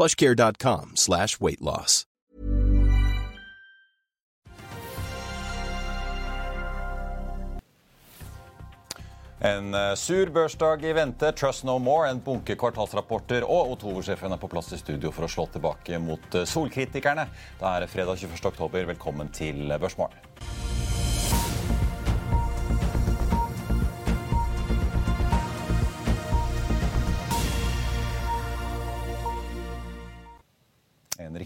[0.00, 2.06] plushcare.com slash weight loss.
[9.42, 14.40] En eh, sur børsdag i vente, Trust No More, en bunke kvartalsrapporter, og O2-sjefen er
[14.40, 17.24] på plass i studio for å slå tilbake mot eh, solkritikerne.
[17.60, 18.36] Det er fredag 21.
[18.52, 18.84] oktober.
[18.92, 20.20] Velkommen til Børsmorgen.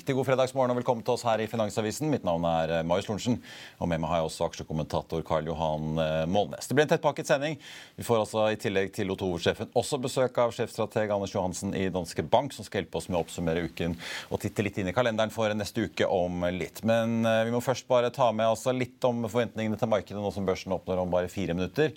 [0.04, 2.10] Riktig god fredagsmorgen og velkommen til oss her i Finansavisen.
[2.12, 3.38] Mitt navn er eh, Marius Lorentzen,
[3.80, 6.68] og med meg har jeg også aksjekommentator Karl Johan eh, Målnes.
[6.68, 7.56] Det blir en tettpakket sending.
[7.96, 12.20] Vi får altså i tillegg til O2-sjefen også besøk av sjefstrateg Anders Johansen i Danske
[12.20, 13.96] Bank, som skal hjelpe oss med å oppsummere uken
[14.28, 16.84] og titte litt inn i kalenderen for neste uke om litt.
[16.84, 20.36] Men eh, vi må først bare ta med altså litt om forventningene til markedet nå
[20.36, 21.96] som børsen åpner om bare fire minutter.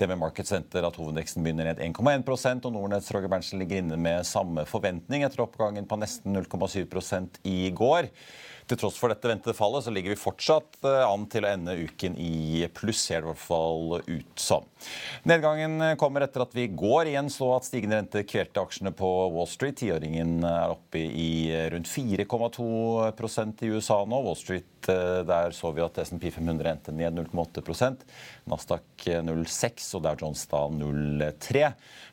[0.00, 4.26] DB Market Center at hovedveksten begynner ned 1,1 og Nordnetts Roger Berntsen ligger inne med
[4.28, 8.10] samme forventning etter oppgangen på nesten 0,7 i går.
[8.66, 11.76] Til tross for dette ventede fallet så ligger vi fortsatt eh, an til å ende
[11.86, 14.66] uken i pluss, ser det i hvert fall ut som.
[15.30, 19.10] Nedgangen kommer etter at vi i går igjen så at stigende rente kvelte aksjene på
[19.36, 19.78] Wall Street.
[19.78, 21.30] Tiåringen er oppe i
[21.70, 24.18] rundt 4,2% i USA nå.
[24.26, 27.94] Wall Street eh, der så vi at SMP 500 endte ned 0,8
[28.50, 31.64] Nasdaq 0,6 og Dow Jones da 0,3.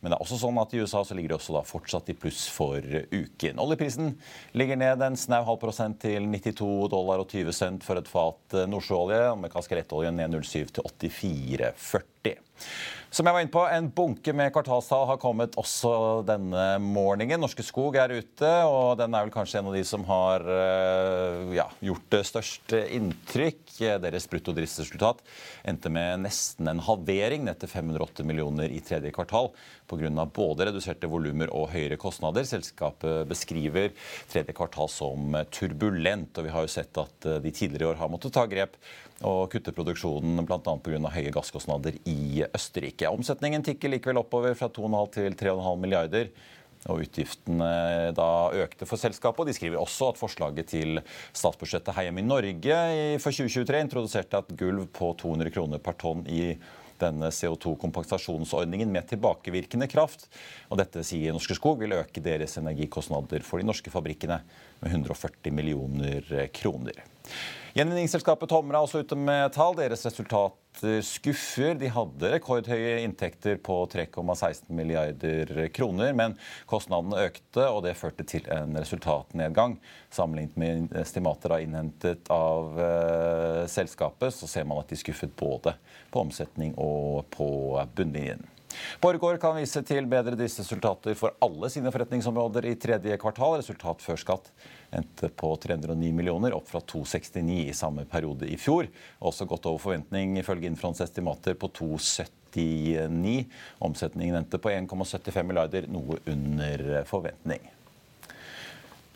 [0.02, 2.18] Men det er også sånn at i USA så ligger det også da fortsatt i
[2.18, 2.80] pluss for
[3.12, 3.62] uken.
[3.62, 4.16] Oljeprisen
[4.58, 8.10] ligger ned en snau halv prosent til 90 92 dollar og 20 cent for et
[8.10, 9.22] fat eh, nordsjøolje.
[9.34, 12.38] Amerikansk rettolje ned 07 til 84,40.
[13.13, 17.44] Som jeg var inne på, En bunke med kvartalstall har kommet også denne morgenen.
[17.44, 21.53] Norske Skog er ute, og den er vel kanskje en av de som har eh,
[21.53, 23.62] ja, gjort det største inntrykk.
[24.01, 25.22] Deres bruttodriftsresultat
[25.69, 29.51] endte med nesten en halvering, ned til 508 millioner i tredje kvartal.
[29.94, 30.09] Pga.
[30.34, 32.47] både reduserte volumer og høyere kostnader.
[32.50, 33.94] Selskapet beskriver
[34.31, 38.01] tredje kvartal som turbulent, og vi har jo sett at eh, de tidligere i år
[38.01, 38.81] har måttet ta grep
[39.22, 40.59] og kutte produksjonen bl.a.
[40.59, 41.13] pga.
[41.13, 43.12] høye gasskostnader i Østerrike.
[43.12, 46.34] Omsetningen tikker likevel oppover fra 2,5 til 3,5 milliarder.
[46.91, 48.29] Og utgiftene da
[48.66, 49.40] økte for selskapet.
[49.40, 51.00] og De skriver også at forslaget til
[51.31, 52.79] statsbudsjettet Heim i Norge
[53.24, 56.57] for 2023 introduserte et gulv på 200 kroner per tonn i
[57.00, 60.28] denne CO2-kompensasjonsordningen med tilbakevirkende kraft.
[60.69, 64.41] Og dette sier Norske Skog vil øke deres energikostnader for de norske fabrikkene
[64.84, 67.00] med 140 millioner kroner.
[67.74, 69.74] Gjenvinningsselskapet Tomra er også ute med tall.
[69.80, 71.72] Deres resultat skuffer.
[71.82, 76.36] De hadde rekordhøye inntekter på 3,16 milliarder kroner, men
[76.70, 79.80] kostnadene økte, og det førte til en resultatnedgang.
[80.14, 85.74] Sammenlignet med estimater innhentet av uh, selskapet, så ser man at de skuffet både
[86.14, 87.50] på omsetning og på
[87.98, 88.46] bunnlinjen.
[89.02, 93.60] Borregaard kan vise til bedre driftsresultater for alle sine forretningsområder i tredje kvartal.
[93.60, 94.50] Resultat før skatt
[94.98, 98.90] endte på 309 millioner, opp fra 269 i samme periode i fjor.
[99.26, 103.46] Også godt over forventning ifølge Infrons estimater på 279.
[103.84, 107.66] Omsetningen endte på 1,75 milliarder, noe under forventning.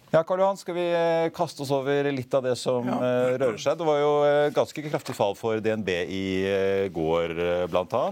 [0.10, 2.96] Ja, Karl Johan, Skal vi eh, kaste oss over litt av det som ja.
[2.96, 3.76] Eh, rører seg?
[3.76, 6.22] Det var jo eh, ganske kraftig fall for DNB i
[6.96, 7.34] går,
[7.68, 8.04] bl.a.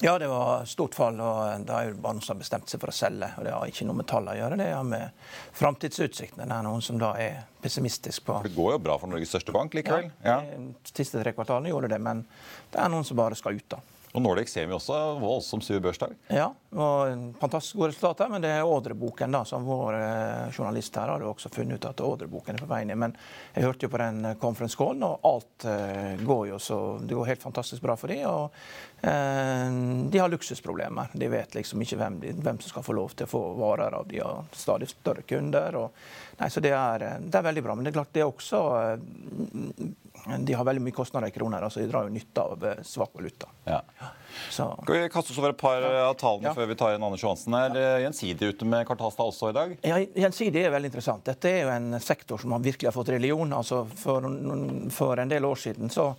[0.00, 1.18] Ja, det var stort fall.
[1.18, 3.32] og Det er jo bare noen som har bestemt seg for å selge.
[3.34, 5.26] og Det har ikke noe med tallene å gjøre, det har med
[5.58, 6.46] framtidsutsiktene.
[6.46, 9.54] Det er noen som da er pessimistisk på Det går jo bra for Norges største
[9.56, 10.12] bank likevel?
[10.22, 10.60] Ja, ja.
[10.70, 12.22] De siste tre kvartalene gjorde det, men
[12.70, 13.66] det er noen som bare skal ut.
[13.74, 13.82] da.
[14.10, 16.16] Og Nordic ser vi også voldsomt sur børsdag.
[16.34, 18.30] Ja, og fantastisk gode resultater.
[18.32, 22.02] Men det er ordreboken, da, som vår eh, journalist her har også funnet ut at
[22.02, 22.98] ordreboken er på vei ned.
[22.98, 23.14] Men
[23.54, 27.14] jeg hørte jo på den eh, conference callen, og alt uh, går jo så Det
[27.14, 28.24] går helt fantastisk bra for dem.
[28.26, 29.78] Og eh,
[30.10, 31.14] de har luksusproblemer.
[31.14, 33.94] De vet liksom ikke hvem, de, hvem, som skal få lov til å få varer
[33.94, 35.78] av de har stadig større kunder.
[35.84, 36.02] Og,
[36.42, 37.78] nei, så det er, det er, veldig bra.
[37.78, 38.64] Men det er klart det er også
[40.38, 43.14] de har veldig mye kostnader i kroner, altså de drar jo nytte av eh, svak
[43.14, 43.48] valuta.
[43.64, 43.80] Ja.
[44.50, 44.66] Så.
[44.82, 46.54] Skal vi kaste oss over et par av tallene ja.
[46.54, 47.56] før vi tar inn Anders Johansen?
[47.58, 47.94] Er ja.
[48.06, 49.74] Gjensidig ute med kvartalstall også i dag?
[49.86, 51.24] Ja, Gjensidig er veldig interessant.
[51.26, 53.56] Dette er jo en sektor som har virkelig har fått religion.
[53.56, 54.28] Altså for,
[54.94, 56.12] for en del år siden så,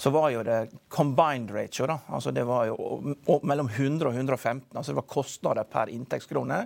[0.00, 0.58] så var jo det
[0.88, 1.86] combined ratio.
[1.90, 4.64] da, altså Det var jo mellom 100 og 115.
[4.74, 6.64] altså Det var kostnader per inntektskrone.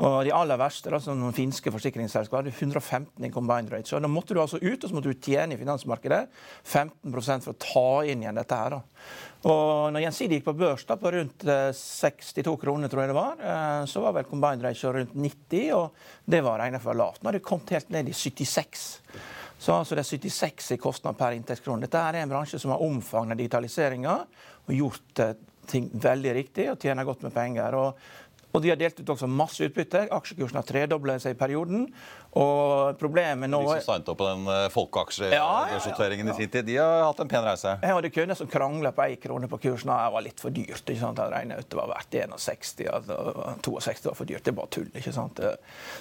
[0.00, 3.90] Og de aller verste, altså noen finske forsikringsselskaper, hadde 115 i combined rate.
[3.90, 6.22] Så da måtte du altså ut, og så måtte du tjene i finansmarkedet
[6.64, 8.78] 15% for å ta inn igjen dette her.
[8.78, 8.80] da.
[9.52, 13.18] Og når Gjensidige gikk på børs da, på rundt 62 eh, kroner, tror jeg det
[13.18, 17.20] var, eh, så var vel combined ratio rundt 90, og det var regnet for lavt.
[17.20, 18.88] Nå har det kommet helt ned i 76.
[19.62, 21.84] Så altså det er 76 i kostnad per inntektskrone.
[21.84, 24.16] Dette er en bransje som har omfavnet digitaliseringa
[24.66, 25.36] og gjort eh,
[25.70, 27.76] ting veldig riktig og tjener godt med penger.
[27.78, 28.21] Og
[28.52, 30.04] og de har delt ut også masse utbytte.
[30.12, 31.86] Aksjekursen har tredoblet seg i perioden.
[32.38, 36.46] Og problemet nå De som signet opp på den folkeaksjesorteringen folkeaksjebørsnoteringen ja, ja, ja, i
[36.46, 37.74] sin tid, de har hatt en pen reise?
[37.82, 39.92] Ja, og hadde kunder som krangla på én krone på kursen.
[39.92, 40.84] Det var litt for dyrt.
[40.84, 41.20] ikke sant?
[41.20, 43.18] Jeg regnet ut det var verdt 61, altså
[43.68, 44.44] 62 var for dyrt.
[44.44, 44.88] Det er bare tull.
[45.00, 45.44] ikke sant?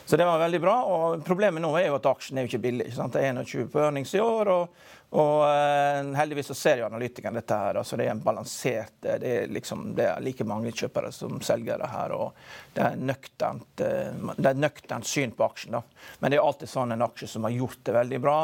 [0.06, 0.78] Så det var veldig bra.
[0.88, 2.90] Og problemet nå er jo at aksjen er jo ikke billig.
[2.92, 3.16] ikke sant?
[3.16, 4.56] Det er 21 på earnings i år.
[4.56, 7.80] og og uh, heldigvis så ser jo analytikerne dette her.
[7.82, 11.90] altså Det er en balansert det er, liksom, det er like mange kjøpere som selgere
[11.92, 12.14] her.
[12.16, 12.38] og
[12.72, 15.76] Det er nøkternt, uh, det er nøkternt syn på aksjen.
[15.76, 15.82] da.
[16.20, 18.38] Men det er alltid sånn en aksje som har gjort det veldig bra.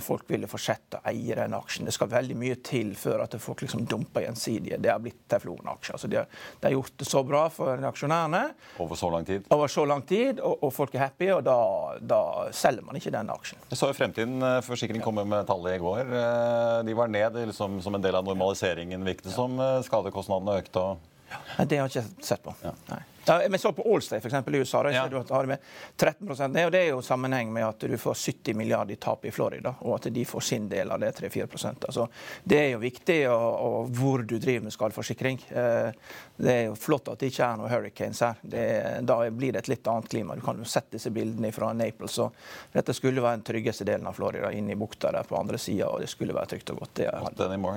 [0.00, 1.84] Folk vil jo fortsette å eie den aksjen.
[1.84, 4.78] Det skal veldig mye til før at folk liksom dumper gjensidige.
[4.80, 5.98] Det har blitt teflonaksjer.
[5.98, 6.30] Altså de, har,
[6.62, 8.40] de har gjort det så bra for aksjonærene.
[8.80, 9.44] Over så lang tid?
[9.52, 11.58] Over så lang tid, og, og folk er happy, og da,
[12.00, 12.22] da,
[12.56, 13.60] selger man ikke den aksjen.
[13.68, 16.14] Jeg så jo Fremtiden Forsikring komme med tallet i går går.
[16.20, 19.58] Eh, de var ned liksom, som en del av normaliseringen, virket det som.
[19.60, 20.82] Eh, skadekostnadene økte.
[20.82, 21.12] og...
[21.30, 21.64] Ja.
[21.64, 22.54] Det har jeg ikke sett på.
[22.62, 22.74] Ja.
[22.92, 23.02] Nei.
[23.26, 24.82] Ja, men så på Allstate for eksempel, i USA.
[24.82, 25.08] Da, ja.
[25.08, 25.58] du har med
[25.96, 29.24] 13 ned, og Det er jo sammenheng med at du får 70 milliarder i tap
[29.24, 32.08] i Florida, og at de får sin del av det 3-4% altså,
[32.44, 35.40] Det er jo viktig og, og hvor du driver med skadeforsikring.
[35.50, 35.90] Eh,
[36.36, 38.40] det er jo flott at det ikke er noen hurricanes her.
[38.42, 38.64] Det,
[39.08, 40.36] da blir det et litt annet klima.
[40.36, 42.18] Du kan jo sette disse bildene fra Naples.
[42.22, 42.36] og
[42.74, 45.88] Dette skulle være den tryggeste delen av Florida, inn i bukta der på andre sida,
[45.88, 46.94] og det skulle være trygt og godt.
[47.00, 47.18] Det er,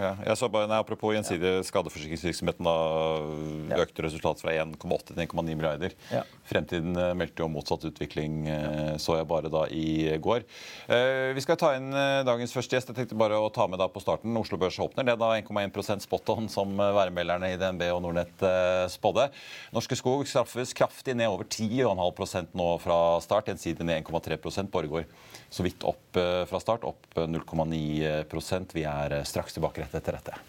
[0.03, 0.13] ja.
[0.27, 1.63] Jeg så bare, nei, Apropos gjensidig ja.
[1.67, 5.95] skadeforsikringsvirksomheten, da økte resultatet fra 1,8 til 1,8 1,9 milliarder.
[6.11, 6.23] Ja.
[6.49, 10.45] Fremtiden eh, meldte jo motsatt utvikling, eh, så jeg bare da i går.
[10.89, 11.91] Eh, vi skal ta inn
[12.25, 12.91] dagens første gjest.
[12.91, 14.37] Jeg tenkte bare å ta med da på starten.
[14.39, 15.05] Oslo Børs åpner.
[15.05, 18.45] Det er da 1,1 spot on som værmelderne i DNB og Nordnett
[18.93, 19.29] spådde.
[19.75, 23.51] Norske Skog straffes kraftig ned over 10,5% nå fra start.
[23.51, 25.09] Gjensidig ned 1,3% Borregaard
[25.49, 26.19] så vidt opp
[26.49, 30.48] fra start, opp 0,9% Vi er straks tilbake rett etter dette.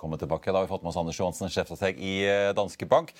[0.00, 0.48] Velkommen tilbake.
[0.48, 3.10] Da har vi fått med oss Anders Johansen, sjefstrateg i eh, Danske Bank.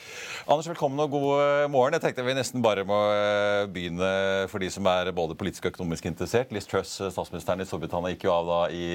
[0.46, 1.92] Anders, velkommen og god eh, morgen.
[1.92, 4.08] Jeg tenkte vi nesten bare må eh, begynne
[4.48, 6.54] for de som er både politisk og økonomisk interessert.
[6.56, 8.88] Liz Truss, statsministeren i Storbritannia, gikk jo av da i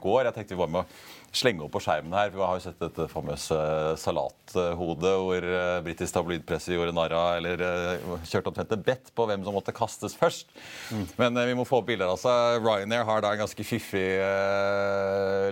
[0.00, 0.22] går.
[0.30, 0.86] Jeg tenkte vi bare må
[1.34, 2.30] slenge opp på skjermen her.
[2.32, 3.56] Vi har jo sett dette famøse
[4.00, 9.26] salathodet hvor uh, britisk tabloidpresse gjorde narr av eller uh, kjørte omtrent et bett på
[9.28, 10.48] hvem som måtte kastes først.
[10.94, 11.04] Mm.
[11.20, 12.08] Men uh, vi må få opp bilder.
[12.08, 12.32] altså.
[12.64, 14.06] Ryanair har da en ganske fiffig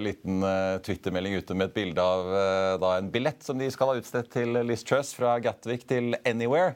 [0.03, 0.45] liten
[0.85, 2.31] Twitter-melding ute med et bilde av
[2.81, 6.75] da en billett som de skal ha utstedt til Liz Truss fra Gatwick til Anywhere.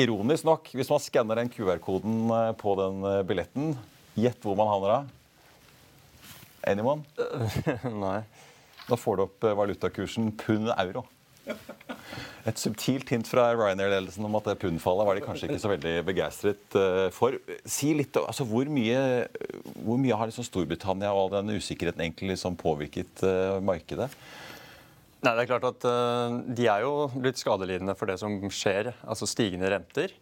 [0.00, 3.76] Ironisk nok, hvis man skanner den QR-koden på den billetten,
[4.16, 5.25] gjett hvor man havner da?
[6.66, 7.04] Anyone?
[8.04, 8.20] Nei.
[8.86, 11.04] Da får du opp eh, valutakursen pund-euro.
[12.46, 15.94] Et subtilt hint fra Ryanair-ledelsen om at det pundfallet var de kanskje ikke så veldig
[16.06, 17.38] begeistret eh, for.
[17.66, 19.00] Si litt, altså Hvor mye,
[19.82, 24.10] hvor mye har liksom Storbritannia og all den usikkerheten egentlig liksom påvirket uh, markedet?
[25.24, 25.86] Nei, det er klart at
[26.54, 28.92] De er jo blitt skadelidende for det som skjer.
[29.02, 30.12] Altså stigende renter.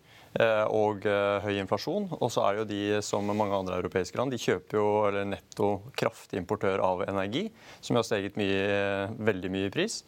[0.40, 2.08] Eh, og eh, høy inflasjon.
[2.18, 5.28] Og så er det jo de, som mange andre europeiske land, de kjøper jo eller
[5.30, 7.46] netto kraftimportør av energi,
[7.80, 10.02] som har steget mye, veldig mye i pris.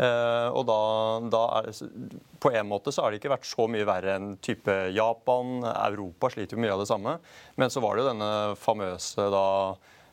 [0.00, 0.80] og da,
[1.28, 1.66] da er,
[2.40, 5.60] På en måte så har det ikke vært så mye verre enn type Japan.
[5.66, 7.18] Europa sliter jo mye av det samme.
[7.60, 9.46] Men så var det jo denne famøse da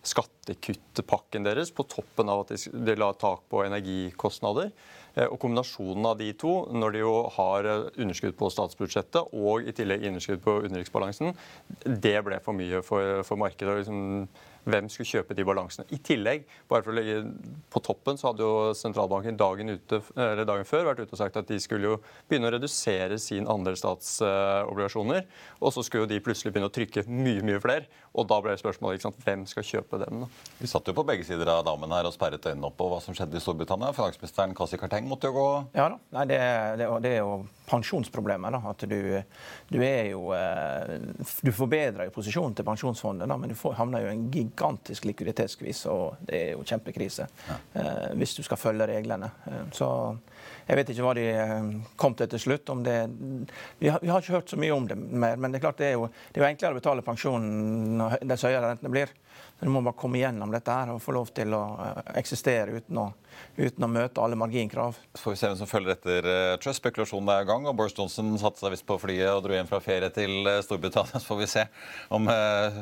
[0.07, 4.71] skattekuttpakken deres på toppen av at de, la tak på energikostnader.
[5.17, 9.65] Eh, og Kombinasjonen av de to, når de jo har eh, underskudd på statsbudsjettet og
[9.65, 11.33] i tillegg underskudd på utenriksbalansen,
[11.85, 13.79] det ble for mye for, for markedet.
[13.81, 14.27] Liksom,
[14.67, 15.87] hvem skulle kjøpe de balansene.
[15.95, 17.21] I tillegg, bare for å legge
[17.73, 21.49] på toppen, så hadde jo sentralbanken dagen, ute, dagen før vært ute og sagt at
[21.49, 25.25] de skulle jo begynne å redusere sin andel statsobligasjoner.
[25.61, 27.87] Og så skulle jo de plutselig begynne å trykke mye mye flere.
[28.17, 30.23] Og da ble spørsmålet ikke sant, hvem skal kjøpe dem.
[30.23, 30.29] da?
[30.57, 32.99] Vi satt jo på begge sider av dammen her og sperret øynene opp på hva
[33.03, 33.93] som skjedde i Storbritannia.
[33.95, 35.47] Finansministeren Kasi Karteng måtte jo gå
[35.77, 35.99] Ja da.
[36.17, 36.39] Nei, det,
[36.81, 38.55] det, det er jo pensjonsproblemet.
[38.55, 38.97] da, at du,
[39.69, 40.97] du er jo eh,
[41.43, 44.27] Du forbedrer jo posisjonen til pensjonsfondet, da, men du får, havner jo i en
[44.57, 47.57] gigantisk likviditetsskvis, og det er jo kjempekrise ja.
[47.73, 49.29] eh, hvis du skal følge reglene.
[49.45, 49.89] Eh, så
[50.67, 52.69] jeg vet ikke hva de eh, kom til til slutt.
[52.69, 52.97] om det,
[53.79, 55.77] vi har, vi har, ikke hørt så mye om det mer, men det er klart
[55.77, 59.13] det er jo, det er jo enklere å betale pensjonen dess høyere rentene blir.
[59.59, 62.99] Du må bare komme gjennom dette her og få lov til å eh, eksistere uten
[63.01, 63.05] å,
[63.57, 64.99] uten å møte alle marginkrav.
[65.17, 66.65] Så får vi se hvem som følger etter Truss.
[66.67, 66.81] Trust.
[66.83, 67.65] Spekulasjonen er i gang.
[67.65, 70.59] og Boris Johnson satte seg visst på flyet og dro hjem fra ferie til uh,
[70.61, 71.17] Storbritannia.
[71.21, 71.63] Så får vi se
[72.13, 72.29] om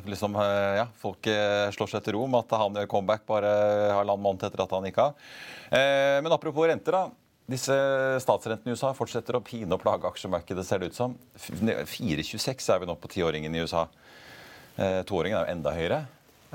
[0.05, 0.35] liksom,
[0.75, 1.29] ja, folk
[1.75, 3.51] slår seg til ro med at han gjør comeback bare
[3.95, 5.29] halvannen måned etter at han gikk av.
[5.71, 7.05] men apropos renter, da.
[7.55, 7.75] Disse
[8.23, 11.15] statsrentene i USA fortsetter å pine og plage aksjemarkedet, ser det ut som.
[11.39, 13.85] 4,26 er vi nå på tiåringen i USA.
[14.75, 16.03] Toåringen er jo enda høyere.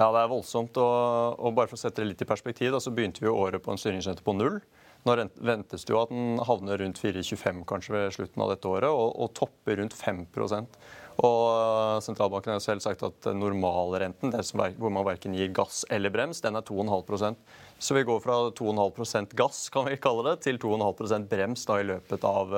[0.00, 0.78] Ja, det er voldsomt.
[0.80, 3.60] Og, og, bare for å sette det litt i perspektiv, da, så begynte vi året
[3.62, 4.56] på en styringsrente på null.
[5.04, 8.88] Nå ventes det jo at den havner rundt 4,25 kanskje ved slutten av dette året,
[8.88, 10.80] og, og topper rundt 5%
[11.20, 14.32] og Sentralbanken har selv sagt at normalrenten,
[14.78, 17.34] hvor man verken gir gass eller brems, den er 2,5
[17.78, 21.88] Så vi går fra 2,5 gass kan vi kalle det, til 2,5 brems da, i
[21.90, 22.56] løpet av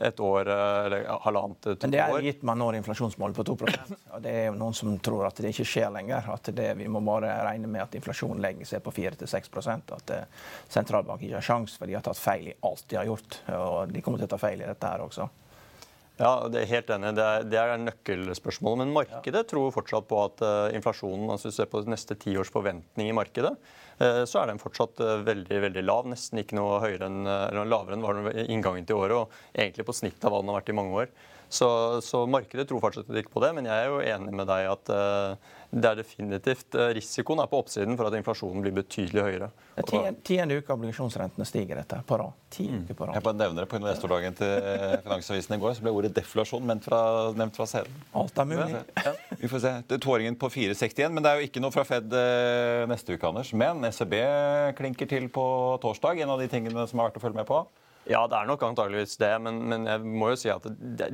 [0.00, 1.88] et år eh, eller halvannet til to år.
[1.88, 4.94] Men det er gitt man når inflasjonsmålet på 2% og Det er jo noen som
[5.02, 6.30] tror at det ikke skjer lenger.
[6.32, 10.48] At det, vi må bare regne med at inflasjonen legger seg på 4-6 At eh,
[10.72, 13.42] sentralbanken ikke har sjans, for de har tatt feil i alt de har gjort.
[13.56, 15.28] Og de kommer til å ta feil i dette her også.
[16.20, 17.14] Ja, det er helt enig.
[17.16, 18.82] Det er, det er nøkkelspørsmålet.
[18.82, 22.52] Men markedet tror fortsatt på at uh, inflasjonen, altså hvis du ser på neste tiårs
[22.52, 23.54] forventning i markedet,
[24.00, 26.06] så er den fortsatt uh, veldig veldig lav.
[26.08, 29.84] Nesten ikke noe høyere enn, eller lavere enn var den inngangen til året, og egentlig
[29.88, 31.12] på snittet av hva den har vært i mange år.
[31.50, 31.68] Så,
[32.06, 34.92] så markedet tror fortsatt ikke på det, men jeg er jo enig med deg at
[35.70, 39.48] det er definitivt eh, Risikoen er på oppsiden for at inflasjonen blir betydelig høyere.
[40.26, 42.34] Tiende uke obligasjonsrentene stiger dette på rad.
[42.58, 42.88] Mm.
[42.88, 43.14] på rad.
[43.14, 46.66] Jeg bare nevner det På investordagen til eh, Finansavisen i går så ble ordet deflasjon
[46.66, 47.02] nevnt fra,
[47.38, 48.00] nevnt fra scenen.
[48.18, 48.80] Alt er mulig.
[48.98, 49.74] Ja, vi får se.
[49.86, 53.14] Det er Toåringen på 4,61, men det er jo ikke noe fra Fed eh, neste
[53.14, 53.54] uke, Anders.
[53.54, 54.16] Men ECB
[54.80, 55.44] klinker til på
[55.84, 56.24] torsdag.
[56.24, 57.62] En av de tingene som har vært å følge med på.
[58.08, 60.64] Ja, det er nok antageligvis det, men, men, jeg må jo si at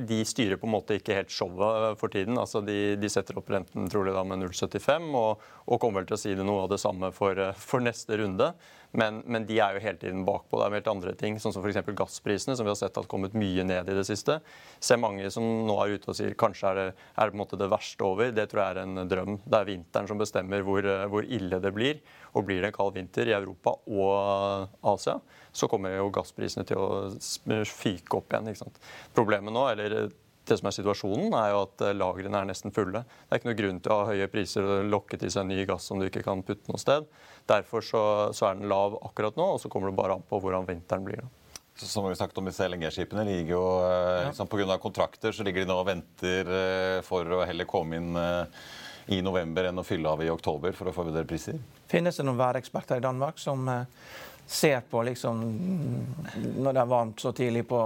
[0.07, 2.39] de styrer på en måte ikke helt showet for tiden.
[2.39, 6.17] Altså de, de setter opp renten trolig da med 0,75 og, og, kommer vel til
[6.17, 8.53] å si det noe av det samme for, for neste runde.
[8.91, 10.59] Men, men, de er jo hele tiden bakpå.
[10.59, 11.79] Det er helt andre ting, sånn som f.eks.
[11.97, 14.39] gassprisene, som vi har sett har kommet mye ned i det siste.
[14.79, 17.43] Ser mange som nå er ute og sier kanskje er det, er det på en
[17.43, 18.31] måte det verste over.
[18.35, 19.39] Det tror jeg er en drøm.
[19.43, 21.99] Det er vinteren som bestemmer hvor, hvor ille det blir.
[22.37, 25.17] Og blir det en kald vinter i Europa og Asia,
[25.51, 28.77] så kommer jo gassprisene til å fyke opp igjen.
[29.17, 30.07] Problemet nå, eller
[30.49, 33.03] det som er situasjonen, er jo at lagrene er nesten fulle.
[33.03, 35.61] Det er ikke noe grunn til å ha høye priser og lokke til seg ny
[35.69, 37.07] gass som du ikke kan putte noe sted.
[37.47, 38.03] Derfor så,
[38.35, 41.05] så er den lav akkurat nå, og så kommer det bare an på hvordan vinteren
[41.07, 41.23] blir.
[41.23, 41.47] Da.
[41.77, 44.27] Som vi snakket om, disse LNG-skipene ligger jo eh, ja.
[44.31, 44.77] liksom, Pga.
[44.81, 48.63] kontrakter så ligger de nå og venter eh, for å heller komme inn eh,
[49.13, 51.59] i november enn å fylle av i oktober for å få bedre priser.
[51.87, 53.69] Finnes det noen væreksperter i Danmark som
[54.47, 55.43] ser på liksom,
[56.57, 57.79] når det er varmt så tidlig på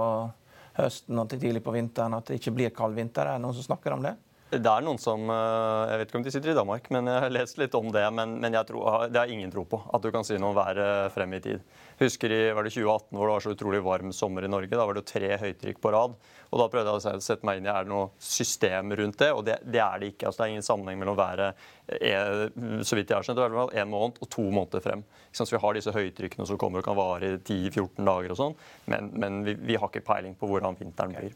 [0.76, 3.28] høsten og tidlig på vinteren at det ikke blir kald vinter?
[3.28, 4.14] Er det noen som snakker om det?
[4.52, 7.24] Det er noen som eh, Jeg vet ikke om de sitter i Danmark, men jeg
[7.24, 8.02] har lest litt om det.
[8.12, 11.12] Men, men tror, det har ingen tro på, at du kan si noe om været
[11.14, 11.62] frem i tid.
[12.02, 14.72] Husker i var det 2018 hvor det var så utrolig varm sommer i Norge.
[14.76, 16.16] Da var det tre høytrykk på rad.
[16.52, 19.30] Og da prøvde jeg å sette meg inn i er det noe system rundt det,
[19.32, 20.26] og det, det er det ikke.
[20.28, 21.62] altså Det er ingen sammenheng mellom været
[21.96, 22.42] eh,
[22.84, 25.06] så vidt jeg har skjønt, i hvert fall en måned og to måneder frem.
[25.32, 28.58] Så vi har disse høytrykkene som kommer og kan vare i 10-14 dager og sånn,
[28.92, 31.32] men, men vi, vi, har ikke peiling på hvordan vinteren blir.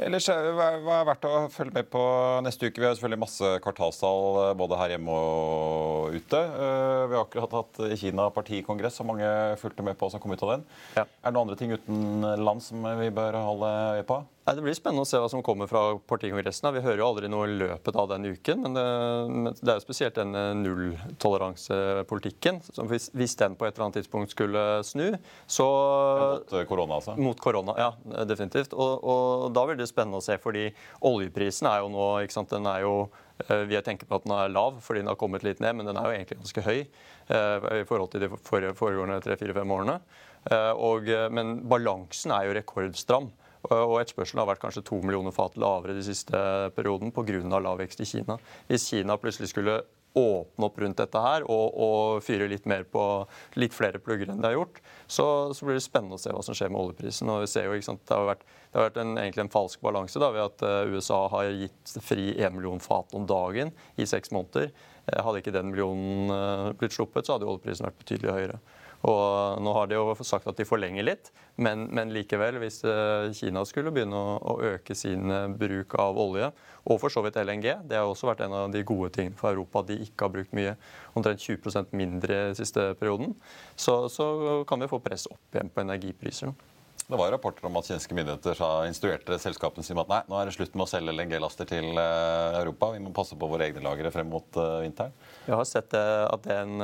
[0.00, 2.00] Ellers, Hva er verdt å følge med på
[2.46, 2.80] neste uke?
[2.80, 6.40] Vi har selvfølgelig masse kvartalstall eh, både her hjemme og ute.
[6.40, 9.28] Eh, vi har akkurat hatt Kina partikongress, og mange
[9.60, 10.64] fulgte med på som kom ut av den.
[10.96, 11.04] Ja.
[11.04, 14.22] Er det noen andre ting utenlands som vi bør holde øye på?
[14.42, 15.80] Nei, Det blir spennende å se hva som kommer fra
[16.10, 16.66] partikongressen.
[16.74, 18.64] Vi hører jo aldri noe i løpet av den uken.
[18.64, 18.86] Men det,
[19.30, 22.58] men det er jo spesielt denne nulltoleransepolitikken.
[22.90, 25.14] Hvis, hvis, den på et eller annet tidspunkt skulle snu,
[25.46, 25.66] så
[26.18, 27.14] Mot eh, korona, altså?
[27.22, 27.94] Mot korona, ja.
[28.26, 28.74] Definitivt.
[28.74, 30.74] Og, og da blir det spennende å se, fordi
[31.06, 32.96] oljeprisen er jo nå ikke sant, den er jo
[33.46, 35.86] eh, vi tenker på at den er lav fordi den har kommet litt ned, men
[35.86, 40.00] den er jo egentlig ganske høy eh, i forhold til de foregående tre-fire-fem årene.
[40.82, 43.28] Og, men balansen er jo rekordstram.
[43.70, 46.38] Og etterspørselen har vært kanskje to millioner fat lavere de siste
[46.76, 47.58] perioden pga.
[47.62, 48.38] lav vekst i Kina.
[48.66, 49.82] Hvis Kina plutselig skulle
[50.14, 53.02] åpne opp rundt dette her og, og fyre litt mer på
[53.56, 55.26] litt flere plugger enn det har gjort, så,
[55.56, 57.30] så, blir det spennende å se hva som skjer med oljeprisen.
[57.32, 59.84] Og vi ser jo, sant, Det har vært, det har vært en, egentlig en falsk
[59.84, 64.08] balanse da, ved at uh, USA har gitt fri 1 million fat om dagen i
[64.08, 64.72] seks måneder.
[65.08, 68.60] Uh, hadde ikke den millionen blitt sluppet, så hadde oljeprisen vært betydelig høyere.
[69.08, 73.32] Og nå har de jo sagt at de forlenger litt, men, men likevel, hvis eh,
[73.34, 76.52] Kina skulle begynne å, å, øke sin eh, bruk av olje,
[76.86, 79.50] og for så vidt LNG, det har også vært en av de gode tingene for
[79.50, 80.76] Europa de ikke har brukt mye,
[81.18, 83.34] omtrent 20% mindre siste perioden,
[83.74, 84.28] så, så,
[84.68, 86.54] kan vi få press opp igjen på energipriser.
[87.12, 90.48] Det var rapporter om at kinesiske myndigheter sa, instruerte selskapene sine at nei, nå er
[90.48, 92.88] det slutt med å selge LNG-laster til eh, Europa.
[92.94, 95.12] Vi må passe på våre egne lagre frem mot vinteren.
[95.44, 96.80] Vi har sett eh, at den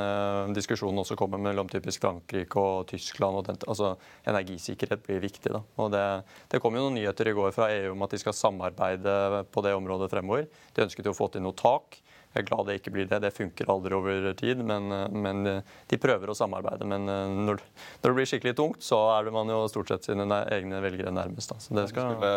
[0.53, 3.39] diskusjonen også kommer mellom typisk Frankrike og Tyskland.
[3.39, 3.95] og den, altså
[4.29, 5.49] Energisikkerhet blir viktig.
[5.55, 5.63] da.
[5.81, 6.05] Og det,
[6.53, 9.65] det kom jo noen nyheter i går fra EU om at de skal samarbeide på
[9.65, 10.45] det området fremover.
[10.75, 11.97] De ønsket jo å få til noe tak.
[12.29, 13.21] Jeg er glad det ikke blir det.
[13.23, 14.61] Det funker aldri over tid.
[14.61, 15.45] Men, men
[15.89, 16.85] de prøver å samarbeide.
[16.89, 17.61] Men eh, når,
[18.01, 21.13] når, det blir skikkelig tungt, så er det man jo stort sett sine egne velgere
[21.15, 21.49] nærmest.
[21.49, 21.57] Da.
[21.63, 22.13] Så det skal...
[22.13, 22.31] Skulle,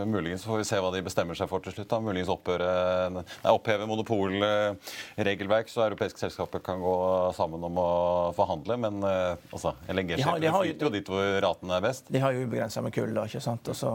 [0.00, 1.88] eh, muligens får vi se hva de bestemmer seg for til slutt.
[1.92, 2.00] Da.
[2.02, 2.70] Muligens opphøre,
[3.14, 6.96] nei, oppheve monopolregelverk, så europeiske selskaper kan gå
[7.38, 7.90] sammen om å
[8.36, 8.80] forhandle.
[8.86, 12.10] Men eh, altså, LNG-skipene flyter jo dit hvor raten er best.
[12.10, 13.14] De har jo ubegrensa med kull.
[13.14, 13.70] da, ikke sant?
[13.70, 13.94] Altså,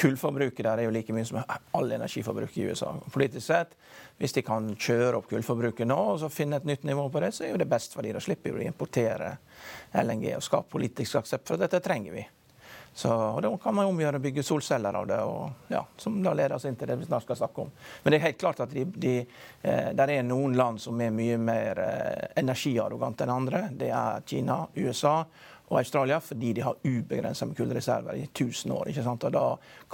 [0.00, 2.94] kullforbruket der er jo like mye som all energiforbruk i USA.
[3.12, 3.76] Politisk sett
[4.18, 7.32] hvis de kan kjøre opp kullforbruket nå og så finne et nytt nivå på det,
[7.34, 8.12] så er jo det best for de.
[8.14, 9.32] Da slipper de å importere
[9.98, 12.28] LNG og skape politisk aksept for dette trenger vi.
[12.94, 16.34] Så, og Da kan man omgjøre og bygge solceller av det, og, ja, som da
[16.36, 17.70] leder oss inn til det vi snart skal snakke om.
[18.02, 19.14] Men det er helt klart at de, de,
[19.62, 23.62] eh, der er noen land som er mye mer eh, energiarrogante enn andre.
[23.80, 25.22] Det er Kina, USA
[25.70, 28.92] og Australia, fordi de har ubegrensa med kullreserver i 1000 år.
[28.92, 29.24] ikke sant?
[29.24, 29.46] Og Da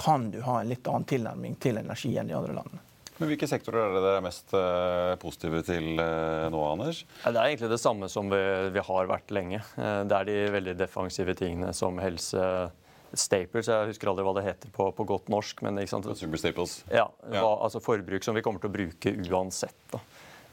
[0.03, 2.88] kan du ha en litt annen tilnærming til energi enn de andre landene.
[3.19, 7.03] Men Hvilke sektorer er det dere er mest uh, positive til uh, nå, Anders?
[7.25, 8.43] Det er egentlig det samme som vi,
[8.75, 9.63] vi har vært lenge.
[9.75, 12.45] Uh, det er de veldig defensive tingene som helse
[13.17, 15.63] Staples, jeg husker aldri hva det heter på, på godt norsk.
[15.65, 16.09] men ikke sant?
[16.11, 16.75] Consumer staples.
[16.93, 19.79] Ja, hva, altså Forbruk som vi kommer til å bruke uansett.
[19.95, 20.03] da.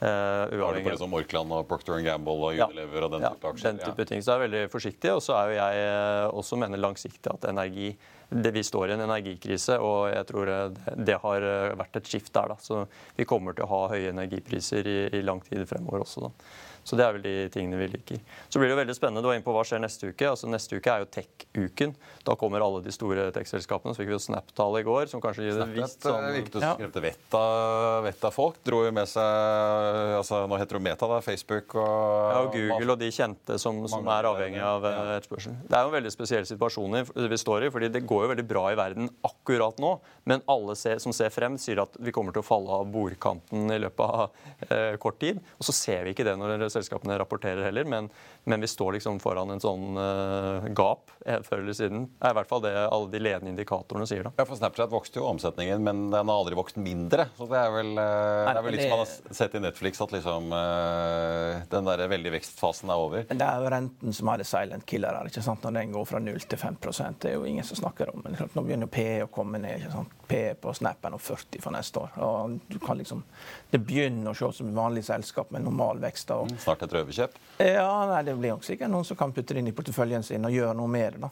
[0.01, 3.51] Uh, Har du på liksom Orkland og Procter Gamble og Unilever ja, og den type
[3.53, 3.69] aksjer?
[3.69, 4.23] den type ting.
[4.23, 5.13] Så jeg er veldig forsiktig.
[5.15, 7.93] Og så er jo jeg også mener langsiktig at energi
[8.29, 11.43] det, vi står i en energikrise, og jeg tror det, det har
[11.77, 12.51] vært et skift der.
[12.51, 12.57] Da.
[12.59, 12.81] Så
[13.15, 16.25] vi kommer til å ha høye energipriser i, i lang tid fremover også.
[16.25, 16.49] Da.
[16.85, 18.19] Så det er vel de tingene vi liker.
[18.45, 19.23] Så blir det jo veldig spennende.
[19.25, 20.27] Du var inne på hva skjer neste uke.
[20.29, 21.95] Altså Neste uke er jo tech-uken.
[22.27, 23.95] Da kommer alle de store tech-selskapene.
[23.95, 26.77] Så fikk vi jo Snap-tall i går, som kanskje gir det visst sånn Virket som
[26.77, 28.59] skremte vettet av vet folk.
[28.69, 31.19] Dro jo med seg altså Nå heter det Meta, da.
[31.25, 35.57] Facebook og Ja, og Google og de kjente som, som er avhengig av eh, etterspørsel.
[35.65, 36.99] Det er jo en veldig spesiell situasjon
[37.33, 39.95] vi står i, fordi det går jo veldig bra i verden akkurat nå.
[40.29, 43.73] Men alle ser, som ser frem, sier at vi kommer til å falle av bordkanten
[43.73, 45.41] i løpet av eh, kort tid.
[45.57, 48.11] Og så ser vi ikke det når selskapene rapporterer heller, men,
[48.45, 52.05] men vi står liksom foran en sånn uh, gap eh, før eller siden.
[52.13, 54.27] Det er i hvert fall det alle de ledende indikatorene sier.
[54.27, 54.33] da.
[54.37, 57.27] Ja, for Snapchat vokste jo omsetningen, men den har aldri vokst mindre.
[57.37, 60.01] Så Det er vel, uh, det er vel litt som man har sett i Netflix,
[60.05, 63.25] at liksom, uh, den der veldig vekstfasen er over.
[63.29, 65.31] Men Det er jo renten som er det silent killer her.
[65.31, 65.65] ikke sant?
[65.65, 68.37] Når den går fra 0 til 5% Det er jo ingen som snakker om men
[68.53, 69.79] Nå begynner PE å komme ned.
[69.79, 70.13] ikke sant?
[70.27, 72.15] PE på Snap er nå 40 for neste år.
[72.25, 73.23] og du kan liksom,
[73.71, 76.31] Det begynner å se ut som et vanlig selskap med normal vekst.
[76.35, 77.37] Og, Snart et røverkjøp?
[77.59, 80.45] Ja, nei, det blir nok sikkert noen som kan putte det inn i porteføljen sin
[80.47, 81.27] og gjøre noe med det.
[81.27, 81.31] da.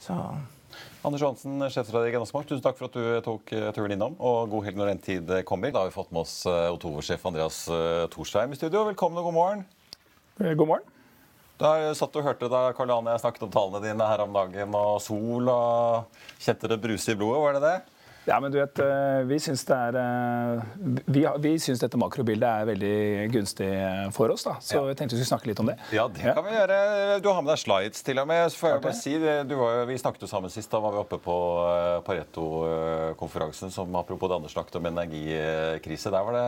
[0.00, 0.16] Så...
[1.00, 4.14] Anders Johansen, sjefstrateg i Genosmark, tusen takk for at du tok eh, turen innom.
[4.20, 5.72] Og god helg når den tid kommer.
[5.72, 8.84] Da har vi fått med oss eh, O2-sjef Andreas eh, Thorsheim i studio.
[8.90, 9.64] Velkommen og god morgen.
[10.40, 10.84] God morgen.
[11.60, 14.76] Da satt du og hørte da Karl jeg snakket om tallene dine her om dagen,
[14.76, 17.99] og sol og Kjente det bruse i blodet, var det det?
[18.30, 20.62] Ja, men du vet, eh, Vi syns, det er, eh,
[21.10, 23.70] vi, vi syns dette makrobildet er veldig gunstig
[24.14, 24.44] for oss.
[24.46, 24.54] da.
[24.62, 25.76] Så jeg tenkte vi skulle snakke litt om det.
[25.90, 26.78] Ja, det kan vi gjøre.
[27.24, 28.44] Du har med deg slides til og med.
[28.52, 29.16] Så får jeg bare si,
[29.50, 30.70] du var, vi snakket jo sammen sist.
[30.70, 36.14] Da var vi oppe på eh, Pareto-konferansen som apropos det andre snakket om energikrise.
[36.14, 36.46] Der var det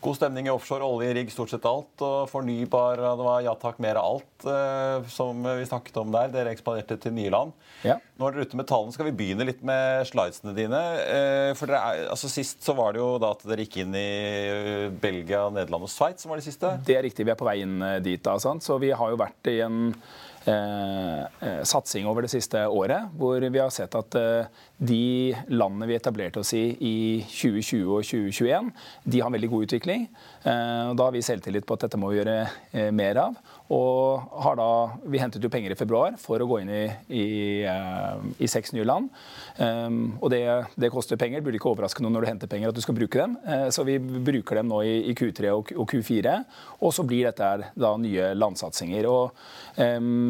[0.00, 1.92] god stemning i offshore, olje, rigg, stort sett alt.
[2.00, 6.32] Og fornybar, det var ja takk, mer av alt eh, som vi snakket om der.
[6.32, 7.52] Dere ekspanderte til nye land.
[7.84, 7.98] Ja.
[8.18, 8.92] Nå er dere ute med tallene.
[8.94, 10.78] Skal vi begynne litt med slidesene dine?
[11.06, 14.08] Eh, For er, altså Sist så var det jo da at dere gikk inn i
[14.50, 16.72] eh, Belgia, Nederland og Sveits, som var de siste.
[16.86, 18.18] Det er riktig, vi er på vei inn eh, dit.
[18.24, 18.66] da, sant?
[18.66, 19.78] Så vi har jo vært i en
[20.50, 25.96] eh, satsing over det siste året, hvor vi har sett at eh, de landene vi
[25.98, 28.70] etablerte oss i i 2020 og 2021,
[29.04, 30.06] de har en veldig god utvikling.
[30.46, 33.38] Eh, og da har vi selvtillit på at dette må vi gjøre eh, mer av.
[33.74, 34.68] Og har da,
[35.04, 37.26] Vi hentet jo penger i februar for å gå inn i, i,
[37.68, 39.10] eh, i seks nye land.
[39.58, 40.40] Og det,
[40.78, 41.42] det koster penger.
[41.42, 43.34] Burde ikke overraske noen når du henter penger at du skal bruke dem.
[43.74, 46.36] Så vi bruker dem nå i, i Q3 og, og Q4.
[46.86, 49.08] Og så blir dette da nye landsatsinger.
[49.10, 49.34] Og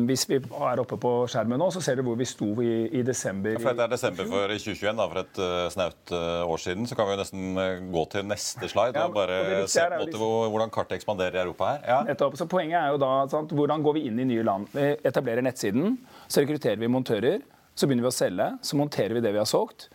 [0.08, 3.04] Hvis vi er oppe på skjermen nå, så ser du hvor vi sto i, i
[3.06, 3.60] desember.
[3.62, 6.86] For det er desember for 2021, da, for et uh, snaut uh, år siden.
[6.86, 9.84] Så kan vi jo nesten uh, gå til neste slide Ja, og bare og se
[9.88, 11.82] på hvor, hvordan kartet ekspanderer i Europa her.
[11.88, 11.98] Ja.
[12.06, 12.38] Nettopp.
[12.38, 14.70] Så Poenget er jo da sant, hvordan går vi inn i nye land.
[14.72, 15.98] Vi etablerer nettsiden,
[16.28, 17.42] så rekrutterer vi montører.
[17.78, 19.90] Så begynner vi å selge, så monterer vi det vi har solgt.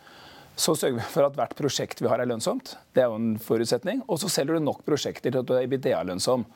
[0.56, 2.76] Så sørger vi for at hvert prosjekt vi har er lønnsomt.
[2.94, 4.04] Det er jo en forutsetning.
[4.06, 6.46] Og så selger du nok prosjekter til at du er EBITDA-lønnsom.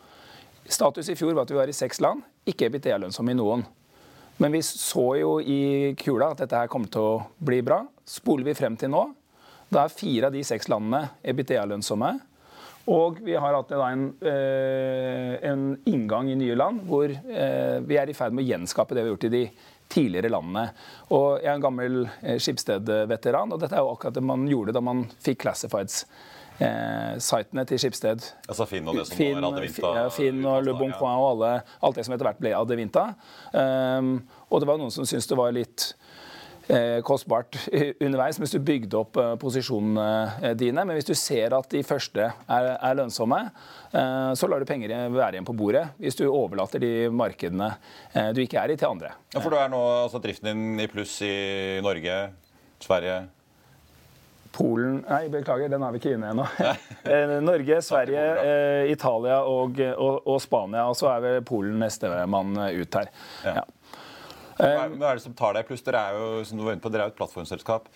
[0.69, 3.65] Status i fjor var at vi var i seks land, ikke EBITDA-lønnsom i noen.
[4.39, 7.81] Men vi så jo i kula at dette her kommer til å bli bra.
[8.07, 9.03] Spoler vi frem til nå,
[9.69, 12.13] da er fire av de seks landene EBITDA-lønnsomme.
[12.89, 18.09] Og vi har hatt en, eh, en inngang i nye land hvor eh, vi er
[18.09, 19.43] i ferd med å gjenskape det vi har gjort i de
[19.93, 20.71] tidligere landene.
[21.11, 24.73] Og Jeg er en gammel eh, Skipsted-veteran, og dette er jo akkurat det man gjorde
[24.73, 26.05] da man fikk classifieds.
[26.59, 28.25] Eh, sitene til Skipsted.
[28.49, 29.93] Altså Finn og det som Finn, er Adevinta.
[29.95, 31.53] ja, Finn og Le Bon og alle,
[31.87, 33.13] alt det som etter hvert ble Adevinta.
[33.53, 34.17] Um,
[34.51, 35.93] og det var noen som syntes det var litt
[36.69, 37.57] eh, kostbart
[38.05, 40.85] underveis mens du bygde opp eh, posisjonene dine.
[40.85, 43.41] Men hvis du ser at de første er, er lønnsomme,
[43.93, 45.87] eh, så lar du penger være igjen på bordet.
[46.03, 47.71] Hvis du overlater de markedene
[48.13, 49.15] eh, du ikke er i, til andre.
[49.35, 51.35] Ja, for du er nå altså, driften din i pluss i
[51.85, 52.21] Norge,
[52.83, 53.23] Sverige
[54.55, 56.47] Polen Nei, beklager, den er vi ikke inne ennå.
[57.09, 60.85] Eh, Norge, Sverige, eh, Italia og, og, og Spania.
[60.91, 63.11] Og så er vel Polen nestemann ut her.
[63.47, 63.63] Ja.
[63.63, 63.65] Ja.
[64.59, 65.85] Hva er, hva er det som tar deg i pluss?
[65.87, 67.87] Dere er jo som du var inne på, dere er jo et plattformselskap.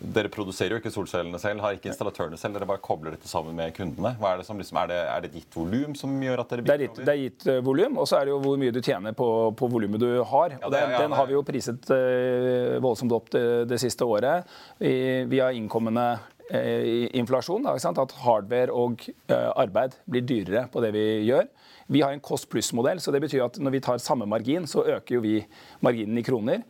[0.00, 2.56] Dere produserer jo ikke solcellene selv, har ikke installatørene selv.
[2.56, 4.14] Dere bare kobler dette sammen med kundene.
[4.20, 6.54] Hva Er det som liksom, er, det, er det et gitt volum som gjør at
[6.54, 8.58] dere Det er gitt, det er gitt uh, volum, og så er det jo hvor
[8.60, 9.28] mye du tjener på,
[9.60, 10.56] på volumet du har.
[10.56, 14.48] Ja, den, ja, den har vi jo priset uh, voldsomt opp det, det siste året.
[14.80, 17.64] Vi har innkommende uh, inflasjon.
[17.64, 18.00] Da, ikke sant?
[18.02, 21.48] At hardware og uh, arbeid blir dyrere på det vi gjør.
[21.90, 24.84] Vi har en kost pluss-modell, så det betyr at når vi tar samme margin, så
[24.96, 25.40] øker jo vi
[25.82, 26.62] marginen i kroner.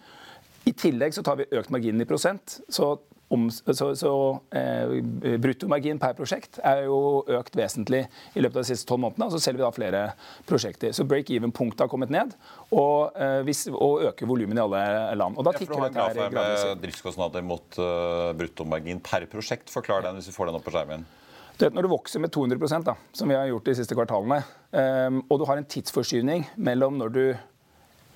[0.68, 2.58] I tillegg så tar vi økt marginen i prosent.
[2.72, 2.94] Så,
[3.30, 4.12] om, så, så
[4.50, 4.94] eh,
[5.38, 8.00] bruttomargin per prosjekt er jo økt vesentlig
[8.34, 9.28] i løpet av de siste tolv månedene.
[9.28, 10.00] Og så selger vi da flere
[10.48, 10.94] prosjekter.
[10.96, 12.34] Så break-even-punktet har kommet ned,
[12.74, 14.82] og, eh, hvis, og øker volumene i alle
[15.20, 15.38] land.
[15.38, 19.70] Og da Ja, tikker en dette her gradvis driftskostnader mot uh, bruttomargin per prosjekt.
[19.70, 21.06] Forklar den hvis vi får den opp på skjermen.
[21.60, 24.38] Du vet, når du vokser med 200% da, som vi har gjort de siste kvartalene,
[24.72, 27.24] eh, og du har en tidsforskyvning mellom når du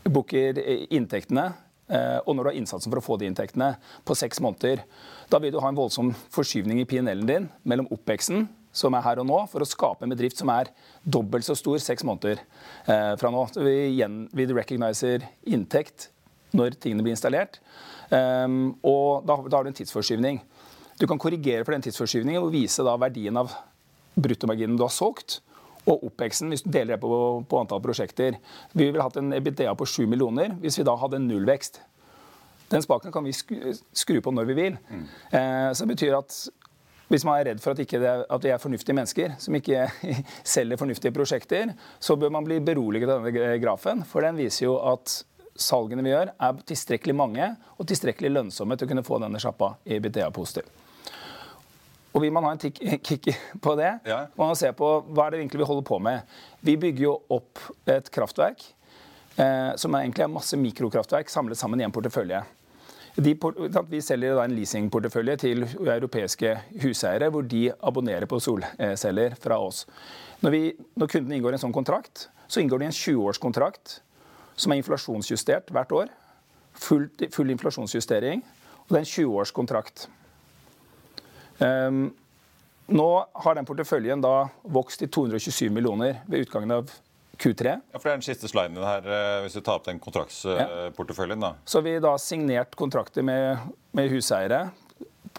[0.08, 1.50] booker eh, inntektene
[1.84, 3.74] og når du har innsatsen for å få de inntektene
[4.08, 4.80] på seks måneder,
[5.28, 9.20] da vil du ha en voldsom forskyvning i PNL-en din mellom oppveksten, som er her
[9.22, 10.72] og nå, for å skape en bedrift som er
[11.04, 13.44] dobbelt så stor seks måneder eh, fra nå.
[13.54, 16.08] Så vi, igjen, vi recogniser inntekt
[16.54, 17.60] når tingene blir installert,
[18.10, 20.42] eh, og da, da har du en tidsforskyvning.
[20.98, 23.54] Du kan korrigere for den tidsforskyvningen og vise verdien av
[24.14, 25.40] bruttomarginen du har solgt,
[25.84, 27.10] og oppveksten hvis du deler det på,
[27.48, 28.38] på antall prosjekter.
[28.72, 31.80] Vi ville hatt en EBITDA på 7 millioner hvis vi da hadde en nullvekst.
[32.72, 34.78] Den spaken kan vi skru, på når vi vil.
[35.30, 36.38] Eh, så det betyr at
[37.12, 39.84] hvis man er redd for at, ikke det, at vi er fornuftige mennesker som ikke
[40.54, 44.02] selger fornuftige prosjekter, så bør man bli beroliget av denne grafen.
[44.08, 45.20] For den viser jo at
[45.54, 49.76] salgene vi gjør, er tilstrekkelig mange og tilstrekkelig lønnsomme til å kunne få denne sjappa
[49.84, 50.66] i EBITDA-positiv.
[52.14, 52.58] Og Vil man ha en
[53.08, 53.28] kick
[53.60, 54.26] på det, Ja.
[54.38, 56.20] må man se på hva er det egentlig vi holder på med.
[56.62, 57.58] Vi bygger jo opp
[57.90, 58.62] et kraftverk
[59.36, 62.44] eh, som er egentlig er masse mikrokraftverk samlet sammen i en portefølje.
[63.14, 63.34] De,
[63.90, 69.84] vi selger da en leasingportefølje til europeiske huseiere, hvor de abonnerer på solceller fra oss.
[70.42, 70.62] Når, vi,
[70.98, 74.00] når kunden inngår en sånn kontrakt, så inngår de en 20-årskontrakt
[74.58, 76.10] som er inflasjonsjustert hvert år.
[76.74, 78.42] Full, full inflasjonsjustering.
[78.84, 80.08] Og det er en 20-årskontrakt.
[81.58, 82.06] Um,
[82.86, 83.08] nå
[83.44, 86.90] har den porteføljen da vokst til 227 millioner ved utgangen av
[87.40, 87.76] Q3.
[87.92, 91.40] Ja, for Det er den siste sliden her, eh, hvis du tar opp den kontraktsporteføljen.
[91.40, 91.54] da.
[91.64, 93.58] Så har vi da signert kontrakter med,
[93.92, 94.70] med huseiere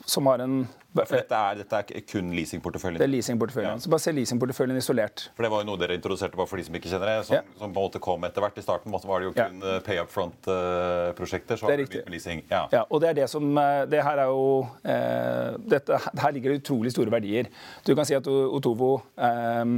[0.06, 3.00] som har en For dette er, dette er kun leasingporteføljen?
[3.02, 3.74] Det er leasingporteføljen.
[3.76, 3.84] Ja.
[3.84, 5.26] Så bare se leasingporteføljen isolert.
[5.36, 7.36] For Det var jo noe dere introduserte bare for de som ikke kjenner det, som,
[7.36, 7.42] Ja.
[7.60, 8.58] som på en måte kom etter hvert.
[8.58, 9.80] I starten var det jo kun ja.
[9.84, 11.60] pay up front-prosjekter.
[11.60, 12.04] så Det er riktig.
[12.06, 12.44] med leasing.
[12.50, 12.64] Ja.
[12.72, 16.52] Ja, og det er det som eh, Det her er jo eh, dette, Her ligger
[16.56, 17.52] det utrolig store verdier.
[17.86, 19.76] Du kan si at Otovo eh,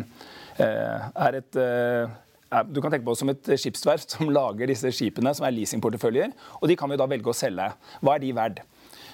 [0.61, 2.07] eh, er et eh,
[2.71, 6.31] du kan tenke på oss som et skipsverft som lager disse skipene, som er leasingporteføljer.
[6.61, 7.73] Og de kan vi da velge å selge.
[7.99, 8.61] Hva er de verd?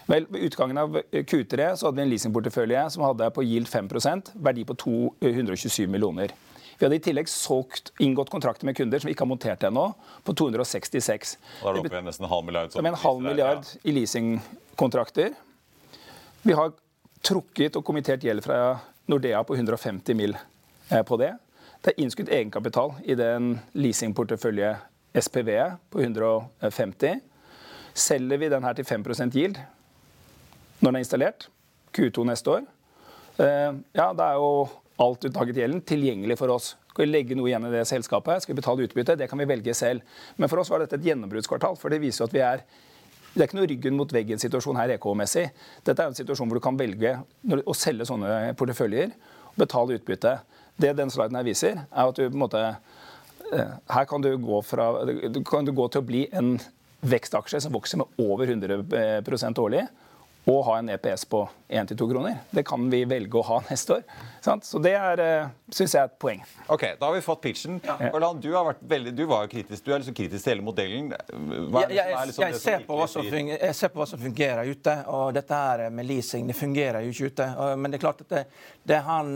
[0.08, 4.34] Vel, Ved utgangen av Q3 så hadde vi en leasingportefølje som hadde på yield 5%
[4.44, 6.34] verdi på 227 millioner.
[6.78, 9.86] Vi hadde i tillegg solgt, inngått kontrakter med kunder som vi ikke har montert ennå,
[10.26, 11.38] på 266.
[11.62, 12.76] Og Da er det oppe i nesten en halv milliard.
[12.76, 15.36] Er en halv milliard i leasingkontrakter.
[16.44, 16.74] Vi har
[17.24, 20.36] trukket og kommittert gjeld fra Nordea på 150 mill.
[20.92, 21.32] eh, på det.
[21.82, 24.76] Det er innskudd egenkapital i den leasingportefølje
[25.16, 25.50] SPV
[25.90, 27.22] på 150.
[27.94, 29.58] Selger vi den her til 5% yield
[30.84, 31.48] når den er installert,
[31.96, 32.64] Q2 neste år,
[33.40, 34.50] eh, ja, da er jo
[35.04, 36.74] alt uttaket gjelden tilgjengelig for oss.
[36.92, 38.44] Skal vi legge noe igjen i det selskapet?
[38.44, 39.16] Skal vi betale utbytte?
[39.18, 40.04] Det kan vi velge selv.
[40.36, 42.66] Men for oss var dette et gjennombruddskvartal, for det viser jo at vi er
[43.34, 45.48] det er ikke noe ryggen mot veggen-situasjon her EK-messig.
[45.82, 47.16] Dette er en situasjon hvor du kan velge
[47.66, 50.36] å selge sånne porteføljer og betale utbytte.
[50.78, 54.30] Det den sliden her viser, er at du på en måte eh, Her kan du
[54.38, 54.92] gå fra
[55.50, 56.60] kan du gå til å bli en
[57.02, 59.82] vekstaksje som vokser med over 100% årlig,
[60.46, 62.38] og ha en EPS på 1-2 kroner.
[62.52, 64.02] Det kan vi velge å ha neste år.
[64.44, 64.66] Sant?
[64.68, 65.22] Så det er,
[65.72, 66.42] syns jeg er et poeng.
[66.68, 67.78] Ok, Da har vi fått pitchen.
[67.86, 67.96] Ja.
[68.12, 70.66] Orland, du, har vært veldig, du var jo kritisk, du er liksom kritisk til hele
[70.68, 71.14] modellen.
[71.72, 74.08] Hva er Jeg, er liksom jeg, ser på hva som fungerer, jeg ser på hva
[74.12, 77.48] som fungerer ute, og dette her med leasing det fungerer jo ikke ute.
[77.64, 78.44] Og- Men det er klart at det,
[78.92, 79.32] det, han,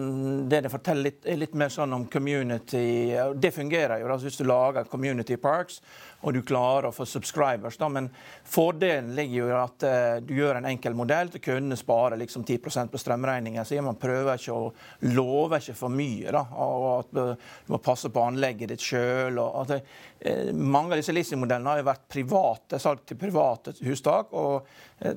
[0.52, 4.38] det det forteller litt, er litt mer sånn om community Det fungerer jo Altså, hvis
[4.40, 5.80] du lager community parks
[6.26, 7.78] og du klarer å få subscribers.
[7.78, 7.88] Da.
[7.94, 8.08] Men
[8.48, 12.46] fordelen ligger jo i at eh, du gjør en enkel modell til kundene sparer liksom
[12.48, 13.66] 10% på strømregningen.
[13.68, 14.72] Så man prøver ikke å
[15.14, 16.34] love ikke for mye.
[16.34, 19.38] Da, og at eh, du må passe på anlegget ditt sjøl.
[19.70, 24.34] Eh, mange av disse leasingmodellene har jo vært private, salg til private hustak.
[24.34, 24.68] Og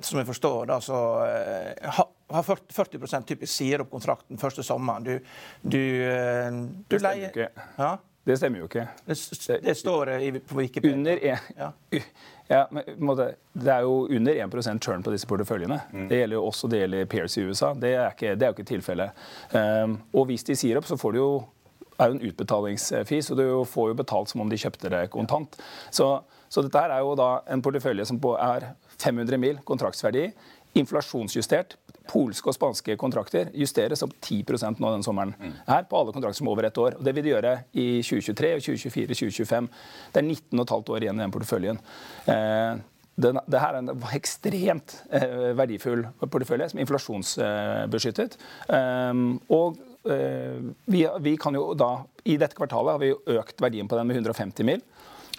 [0.04, 0.98] som jeg forstår, da, så
[1.96, 5.06] ha- har 40, 40 typisk sier opp kontrakten første sommeren.
[5.08, 5.32] Du,
[5.64, 5.80] du,
[6.92, 7.32] du leier.
[7.80, 7.94] Ja,
[8.30, 8.86] Det stemmer jo ikke.
[9.10, 9.16] det,
[9.66, 10.96] det står eh, i- på Wikipedia.
[10.96, 11.70] Under en, Ja.
[12.50, 15.80] ja, men, på en måte, det er jo under 1% churn på disse porteføljene.
[16.10, 17.72] Det gjelder jo også det gjelder Pears i USA.
[17.74, 19.10] Det er, ikke, det er jo ikke tilfellet.
[19.54, 21.30] Um, og hvis de sier opp, så får de jo
[22.00, 25.58] er jo en utbetalingsfis, og du får jo betalt som om de kjøpte det kontant.
[25.92, 26.06] Så,
[26.48, 30.30] så dette her er jo da en portefølje som på er 500 mil kontraktsverdi,
[30.80, 31.76] inflasjonsjustert.
[32.10, 35.34] Polske og spanske kontrakter justeres opp 10% nå den sommeren.
[35.66, 36.96] her på alle kontrakter som er over ett år.
[36.98, 39.68] Og Det vil de gjøre i 2023, og 2024 2025.
[40.12, 41.78] Det er 19,5 år igjen i den porteføljen.
[42.26, 42.80] Eh,
[43.20, 48.36] den, det her er en ekstremt eh, verdifull portefølje som er inflasjonsbeskyttet.
[48.68, 50.58] Um, og eh,
[50.90, 51.92] vi, vi kan jo da,
[52.24, 54.82] I dette kvartalet har vi økt verdien på den med 150 mil.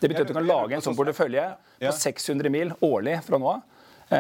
[0.01, 1.45] Det betyr at du kan lage en sånn portefølje
[1.81, 3.67] på 600 mil årlig fra nå av.
[4.12, 4.17] Eh,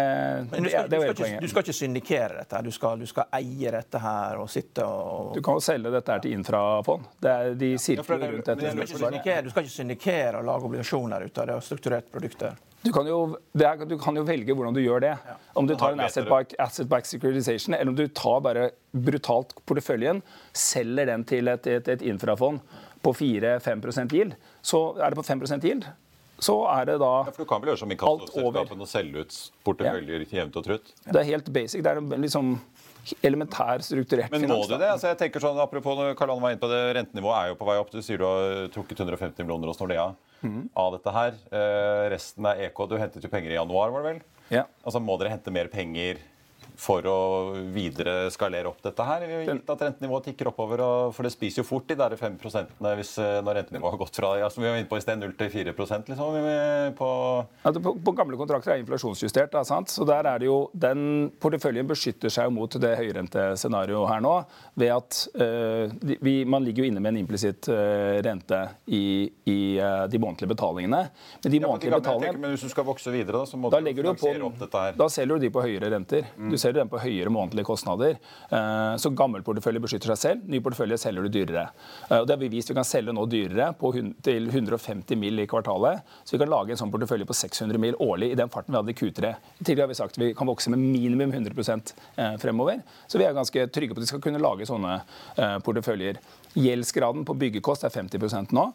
[0.51, 2.55] Men du skal, det, det du, skal ikke, du skal ikke syndikere dette.
[2.55, 2.63] her.
[2.63, 6.13] Du skal, du skal eie dette her og sitte og Du kan jo selge dette
[6.15, 7.07] her til infrafond.
[7.19, 8.55] Det er, de sirkler er- rundt dette.
[8.61, 11.63] du skal, ikke syndikere, du skal ikke syndikere og lage obligasjoner ut av det og
[11.67, 12.55] strukturert produkter.
[12.81, 13.17] Du kan, jo,
[13.53, 15.11] det er, du kan jo velge hvordan du gjør det.
[15.59, 20.23] Om du tar en asset-back asset back securitization, eller om du tar bare brutalt porteføljen,
[20.57, 22.57] selger den til et, et, et infrafond
[23.03, 24.33] på 4-5% yield,
[24.65, 25.85] så er det på 5% yield,
[26.41, 29.35] så er det da Ja, for Du kan vel gjøre som inkassoselskapene og selge ut
[29.67, 30.93] porteføljer jevnt og trutt?
[31.05, 31.83] Det er helt basic.
[31.85, 32.55] Det er liksom
[33.25, 34.89] elementær strukturert Men må du det?
[34.93, 37.69] Altså, jeg tenker sånn, Apropos Karl Anne var inne på det, rentenivået er jo på
[37.69, 37.93] vei opp.
[37.93, 40.11] Du sier du har trukket 150 millioner hos Nordea
[40.81, 41.35] av dette her.
[41.53, 42.83] Eh, resten er EK.
[42.89, 44.21] Du hentet jo penger i januar, var det vel?
[44.51, 44.65] Ja.
[44.83, 46.21] Altså, Må dere hente mer penger
[46.81, 47.17] for å
[47.73, 49.25] videre skalere opp dette her?
[49.45, 53.13] Gitt at rentenivået tikker oppover, og, for det spiser jo fort de der 5 hvis,
[53.21, 55.35] eh, når rentenivået har gått fra ja, som vi var inne på i sted, 0
[55.37, 56.39] til 4 liksom,
[56.97, 57.09] på
[57.63, 59.51] Ja, på, på gamle kontrakter er inflasjonsjustert.
[59.53, 59.91] Da, sant?
[59.93, 64.33] Så der er det jo, Den porteføljen beskytter seg jo mot det høyrentescenarioet her nå.
[64.79, 69.59] ved at eh, vi, Man ligger jo inne med en implisitt eh, rente i, i
[69.77, 71.03] eh, de månedlige betalingene.
[71.43, 73.59] Men de Ja, men, månedlige betalingene, tenker, men Hvis du skal vokse videre, da, så
[73.59, 74.97] må da du finansiere opp dette her.
[74.97, 76.27] da selger du de på høyere renter.
[76.51, 78.17] Du selger den på høyere månedlige kostnader.
[78.51, 81.63] Eh, så gammel portefølje beskytter seg selv, ny portefølje selger du dyrere.
[82.09, 83.69] Eh, og det har vi vist vi kan selge nå dyrere
[84.25, 86.03] til 150 mil i kvartalet.
[86.25, 88.81] Så vi kan lage en sånn portefølje på 600 mil årlig i den farten vi
[88.81, 89.33] hadde i Q3.
[89.61, 91.95] Tidligere har vi sagt vi kan vokse med minimum 100%
[92.41, 92.83] fremover.
[93.07, 94.99] Så vi er ganske trygge på at vi skal kunne lage sånne
[95.63, 96.19] porteføljer.
[96.59, 98.65] Gjeldsgraden på byggekost er 50% nå.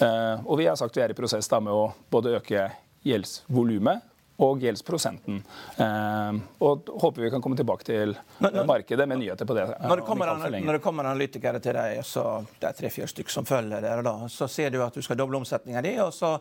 [0.00, 2.70] Og vi har sagt vi er i prosess med å både øke
[3.06, 4.09] gjeldsvolumet
[4.40, 5.42] og gjeldsprosenten.
[5.76, 9.66] Eh, og håper vi kan komme tilbake til markedet med nyheter på det.
[9.84, 12.24] Når det kommer, når det kommer analytikere til deg, så
[12.58, 15.40] det er tre-fire stykker som følger dere, da, så ser du at du skal doble
[15.40, 15.96] omsetninga di.
[16.00, 16.38] og så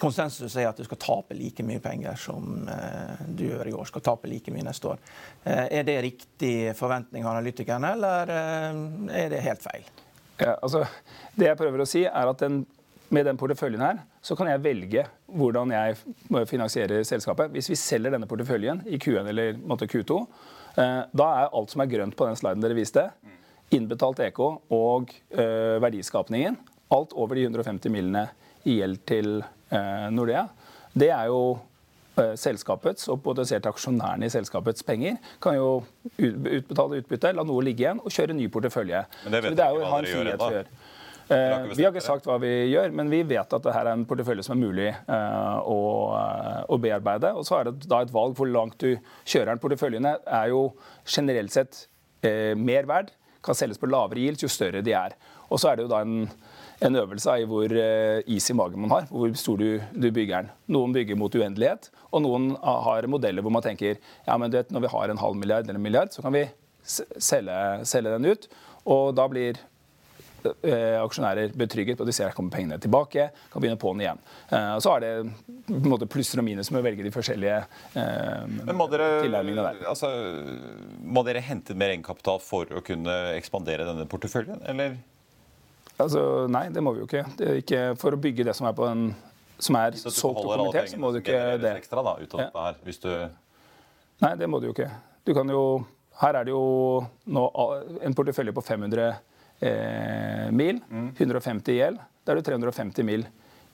[0.00, 3.88] Konsensus er at du skal tape like mye penger som eh, du gjør i år.
[3.90, 5.02] skal tape like mye neste år.
[5.44, 9.84] Eh, er det riktig forventning av analytikerne, eller er det helt feil?
[10.38, 10.86] Ja, altså,
[11.36, 12.62] det jeg prøver å si, er at den
[13.14, 15.04] med den porteføljen her, så kan jeg velge
[15.36, 15.96] hvordan jeg
[16.48, 17.52] finansierer selskapet.
[17.52, 19.58] Hvis vi selger denne porteføljen i Q1 eller
[19.90, 20.20] Q2,
[20.80, 23.04] eh, da er alt som er grønt på den sliden dere viste,
[23.74, 26.56] innbetalt EK og eh, verdiskapningen,
[26.94, 28.24] alt over de 150 millene
[28.64, 30.48] i gjeld til eh, Nordea,
[30.94, 31.44] det er jo
[32.38, 35.80] selskapets og potensielt aksjonærene i selskapets penger kan jo
[36.14, 39.00] utbetale utbytte, la noe ligge igjen og kjøre ny portefølje.
[39.24, 40.68] Men det vet Så det er jo gjør ha en frihet før.
[41.28, 44.04] Eh, vi har ikke sagt hva vi gjør, men vi vet at dette er en
[44.08, 45.80] portefølje som er mulig eh, å,
[46.18, 47.32] eh, å, bearbeide.
[47.38, 48.92] Og så er det da et valg hvor langt du
[49.24, 49.62] kjører den.
[49.62, 50.66] Porteføljene er jo
[51.04, 51.86] generelt sett
[52.24, 53.10] mer verd,
[53.44, 55.12] kan selges på lavere yield jo større de er.
[55.52, 56.22] Og så er det jo da en,
[56.88, 57.74] en øvelse i hvor
[58.32, 60.48] is i magen man har, hvor stor du, du, bygger den.
[60.72, 64.72] Noen bygger mot uendelighet, og noen har modeller hvor man tenker ja, men du vet,
[64.72, 66.46] når vi har en halv milliard eller en milliard, så kan vi
[66.80, 67.60] selge,
[67.92, 68.48] selge den ut.
[68.88, 69.60] Og da blir
[70.44, 74.20] aksjonærer betrygget på at de ser at kommer pengene tilbake, kan begynne på'n igjen.
[74.50, 75.12] Og så er det
[75.68, 77.60] på en måte plusser og minus med å velge de forskjellige
[77.96, 79.80] uh, Men må dere, der.
[79.88, 80.10] Altså,
[81.00, 84.98] må dere hente mer egenkapital for å kunne ekspandere denne porteføljen, eller?
[85.94, 87.22] Altså, nei, det må vi jo ikke.
[87.38, 89.08] Det ikke for å bygge det som er på en
[89.62, 91.76] som er solgt og kommentert, så må du ikke det.
[91.78, 92.46] Ekstra, da, ut av ja.
[92.48, 93.10] dette her, hvis du...
[94.24, 94.88] Nei, det må du jo ikke.
[95.26, 95.84] Du kan jo
[96.20, 97.02] Her er det jo
[97.34, 97.44] nå
[98.06, 99.14] en portefølje på 500
[99.60, 100.80] eh, mil.
[100.90, 101.10] Mm.
[101.16, 102.02] 150 i gjeld.
[102.24, 103.26] Da er det 350 mil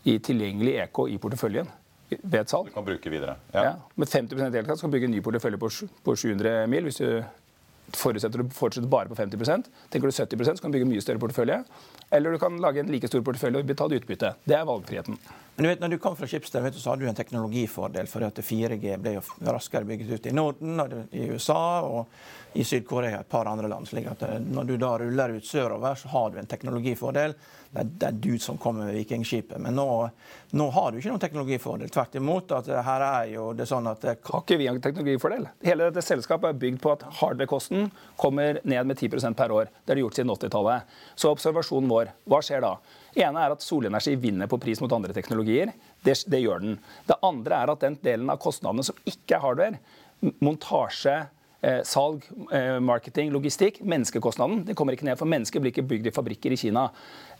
[0.08, 1.68] i tilgjengelig EK i porteføljen
[2.10, 2.70] ved et salg.
[2.70, 3.36] Du kan bruke videre.
[3.54, 3.64] Ja.
[3.64, 5.70] ja med 50 gjeldskatt kan du bygge en ny portefølje på,
[6.04, 6.88] på 700 mil.
[6.88, 7.20] Hvis du
[7.96, 11.04] forutsetter du fortsetter bare på 50% Tenker du 70 så kan du bygge en mye
[11.04, 11.60] større portefølje.
[12.10, 14.34] Eller du kan lage en like stor portefølje og betale utbytte.
[14.44, 15.18] Det er valgfriheten.
[15.56, 18.06] Men du vet, når du kom fra Schibsted, vet du, så hadde du en teknologifordel
[18.08, 22.06] for at 4G ble jo raskere bygget ut i Norden, i USA og
[22.52, 23.86] i Syd-Korea og et par andre land.
[23.88, 27.34] slik at eh, Når du da ruller ut sørover, så har du en teknologifordel.
[27.70, 29.60] Det er, det er du som kommer med Vikingskipet.
[29.62, 29.86] Men nå,
[30.58, 31.92] nå, har du ikke noen teknologifordel.
[31.92, 32.56] Tvert imot.
[32.56, 34.04] at eh, her er jo det sånn at.
[34.04, 35.46] Eh, har ikke vi en teknologifordel?
[35.66, 39.70] Hele dette selskapet er bygd på at hardware-kosten kommer ned med 10% per år.
[39.84, 40.98] Det er det gjort siden 80-tallet.
[41.14, 42.74] Så observasjonen vår, hva skjer da?
[43.16, 45.72] Ene er at solenergi vinner på pris mot andre teknologier.
[46.04, 46.78] Det, det, gjør den.
[47.08, 49.80] Det andre er at den delen av kostnadene som ikke er hardware,
[50.44, 51.18] montasje,
[51.62, 53.82] Eh, salg, eh, marketing, logistikk.
[53.84, 56.86] Menneskekostnaden det kommer ikke ned, for mennesker blir ikke bygd i fabrikker i Kina.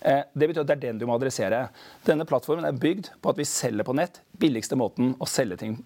[0.01, 1.71] Eh, det betyr at det er den du må adressere.
[2.05, 4.21] Denne plattformen er bygd på at vi selger på nett.
[4.37, 5.79] Billigste måten å selge ting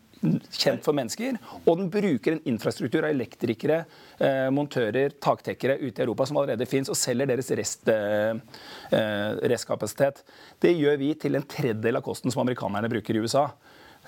[0.55, 1.39] kjent for mennesker.
[1.65, 3.83] Og den bruker en infrastruktur av elektrikere,
[4.55, 7.91] montører, taktekkere ute i Europa som allerede fins, og selger deres rest,
[9.55, 10.23] restkapasitet.
[10.63, 13.49] Det gjør vi til en tredjedel av kosten som amerikanerne bruker i USA.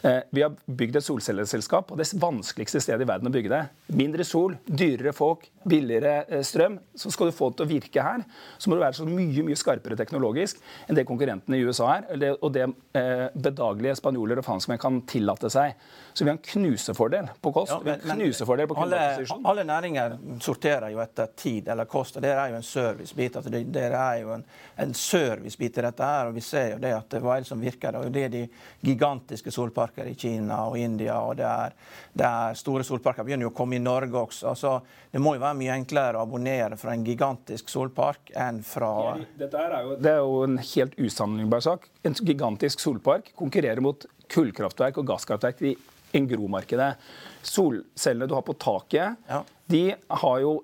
[0.02, 3.62] Eh, vi har bygd et solcelleselskap og det vanskeligste stedet i verden å bygge det.
[3.96, 6.78] Mindre sol, dyrere folk, billigere eh, strøm.
[6.94, 8.24] Så skal du få det til å virke her,
[8.58, 12.34] så må du være så mye mye skarpere teknologisk enn det konkurrentene i USA er,
[12.36, 12.66] og det
[12.98, 15.76] eh, bedagelige spanjoler og franskmenn kan tillate seg.
[16.16, 17.74] Så vi har en knusefordel på kost.
[17.74, 19.00] Ja, men, en knusefordel på alle,
[19.36, 22.16] alle, næringer sorterer jo etter tid eller kost.
[22.16, 23.36] og Det er jo en servicebit.
[23.36, 24.46] Altså det, det, er jo en,
[24.80, 26.30] en servicebit i dette her.
[26.30, 28.00] og Vi ser jo det at hva er det som virker.
[28.00, 28.46] og Det er de
[28.88, 29.52] gigantiske
[29.86, 31.20] solparker i Kina og India.
[31.20, 31.74] og det er,
[32.12, 34.48] det er store solparker begynner jo å komme i Norge også.
[34.48, 34.80] altså
[35.12, 39.56] Det må jo være mye enklere å abonnere fra en gigantisk solpark enn fra Dette
[39.56, 41.88] er jo, det er jo en helt usammenlignbar sak.
[42.04, 45.76] En gigantisk solpark konkurrerer mot kullkraftverk og gasskraftverk i
[46.16, 46.94] engromarkedet.
[47.42, 49.42] Solcellene du har på taket, ja.
[49.66, 50.56] de har jo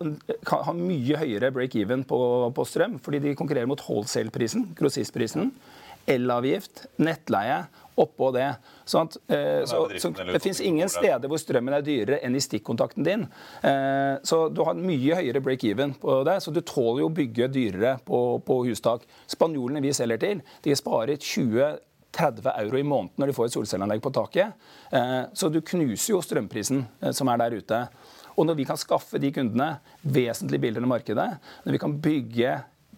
[0.48, 2.18] har mye høyere break-even på,
[2.54, 5.52] på, strøm, fordi de konkurrerer mot wholesale-prisen, grossistprisen.
[6.10, 7.60] Elavgift, nettleie,
[8.00, 8.48] oppå det.
[8.88, 12.42] Sånn at, eh, så, så, det finnes ingen steder hvor strømmen er dyrere enn i
[12.42, 13.26] stikkontakten din.
[13.60, 17.50] Eh, så du har mye høyere break-even på det, så du tåler jo å bygge
[17.52, 19.06] dyrere på, på hustak.
[19.30, 21.80] Spanjolene vi selger til, de sparer 20
[22.12, 24.58] 30 euro i måneden når de får et solcelleanlegg på taket.
[24.92, 27.78] Eh, så du knuser jo strømprisen eh, som er der ute.
[28.36, 31.28] Og når vi kan skaffe de kundene vesentlig billigere enn markedet,
[31.64, 32.52] når vi kan bygge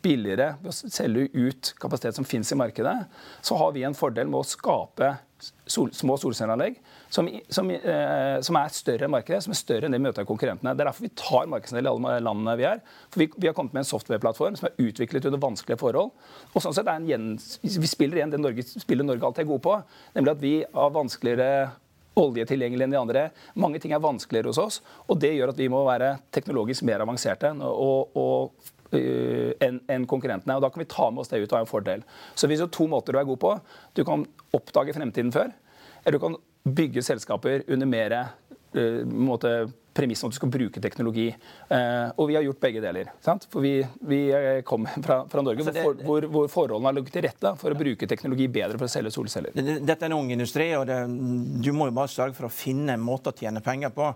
[0.04, 2.96] billigere ved å selge ut kapasitet som finnes i markedet,
[3.44, 5.14] så har vi en fordel med å skape
[5.66, 6.76] sol, små solcelleanlegg
[7.12, 10.26] som, som, eh, som, er større enn markedet, som er større enn det vi møter
[10.28, 10.74] konkurrentene.
[10.74, 12.82] Det er derfor vi tar markedsandel i alle landene vi er.
[13.12, 16.12] For vi, vi har kommet med en softwareplattform som er utviklet under vanskelige forhold.
[16.52, 17.30] Og sånn sett er en gjen,
[17.62, 19.78] Vi spiller igjen det Norge, spiller Norge alltid er gode på,
[20.16, 21.50] nemlig at vi har vanskeligere
[22.20, 23.24] olje tilgjengelig enn de andre.
[23.58, 24.76] Mange ting er vanskeligere hos oss,
[25.10, 27.50] og det gjør at vi må være teknologisk mer avanserte.
[27.66, 30.56] og, og enn en konkurrentene.
[30.56, 32.04] og Da kan vi ta med oss det ut og ha en fordel.
[32.34, 33.54] Så vi har to måter du er god på.
[33.94, 34.26] Du kan
[34.56, 35.52] oppdage fremtiden før.
[36.04, 38.14] Eller du kan bygge selskaper under mer
[38.74, 41.28] uh, premiss om at du skal bruke teknologi.
[41.70, 43.12] Uh, og vi har gjort begge deler.
[43.24, 43.46] Sant?
[43.52, 43.76] For vi,
[44.08, 44.20] vi
[44.66, 47.74] kom fra, fra Norge altså det, hvor, hvor, hvor, forholdene har ligget til rette for
[47.74, 49.54] å bruke teknologi bedre for å selge solceller.
[49.54, 50.98] Dette er en ung industri, og det,
[51.64, 54.12] du må jo bare sørge for å finne en måte å tjene penger på.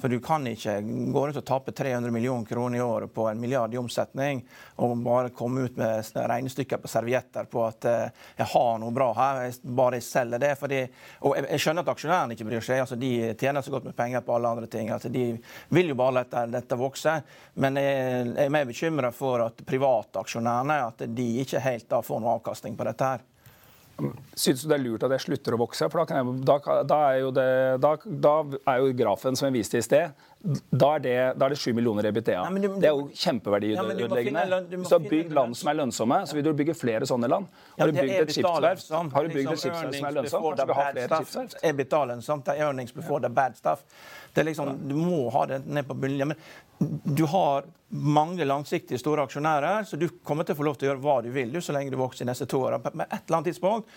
[0.00, 3.40] For du kan ikke gå rundt og tape 300 millioner kroner i året på en
[3.40, 4.42] milliard i omsetning
[4.82, 9.10] og bare komme ut med regnestykker på servietter på at eh, jeg har noe bra
[9.14, 10.52] her, jeg bare selger det.
[10.58, 10.80] Fordi,
[11.22, 12.82] og jeg, jeg, skjønner at aksjonærene ikke bryr seg.
[12.84, 14.90] altså De tjener så godt med penger på alle andre ting.
[14.90, 15.26] altså De
[15.68, 17.18] vil jo bare la dette vokse.
[17.54, 22.02] Men jeg, jeg er mer bekymra for at private aksjonærene at de ikke helt da
[22.02, 23.12] får noe avkastning på dette.
[23.12, 23.31] her.
[24.34, 25.88] Syns du det er lurt at jeg slutter å vokse?
[25.92, 27.48] For da, jeg, da, da, er det,
[27.82, 27.94] da,
[28.26, 28.34] da,
[28.72, 31.72] er jo grafen som jeg viste i sted, da er det, da er det 7
[31.76, 32.40] millioner EBTA.
[32.50, 34.42] Nei, du, det er jo kjempeverdiødeleggende.
[34.50, 37.30] Ja, Hvis du har bygd land som er lønnsomme, så vil du bygge flere sånne
[37.30, 37.46] land.
[37.78, 41.20] Har du bygd et skipsverft et skipsverft som er lønnsomt, så vil du ha flere
[41.20, 41.56] skipsverft.
[41.70, 43.86] EBITDA lønnsomt, det er earnings before the bad stuff.
[44.34, 46.32] Liksom, du må ha det ned på bunnen.
[46.32, 46.36] Men
[47.04, 50.92] du har mange langsiktige store aksjonærer, så du kommer til å få lov til å
[50.92, 52.92] gjøre hva du vil du, så lenge du vokser de neste to årene.
[52.96, 53.90] Med et eller annet tidspunkt,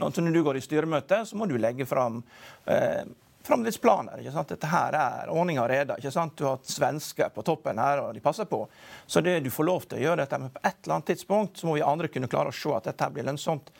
[0.00, 2.22] når du går i styremøte, så må du legge fram
[2.64, 3.04] eh,
[3.46, 4.20] framtidsplaner.
[4.20, 4.52] ikke sant?
[4.54, 5.96] Dette her er ordning og rede.
[5.98, 6.36] ikke sant?
[6.38, 8.64] Du har hatt svensker på toppen her, og de passer på.
[9.06, 11.58] Så det, du får lov til å gjøre dette, men på et eller annet tidspunkt
[11.58, 13.72] så må vi andre kunne klare å se at dette blir lønnsomt.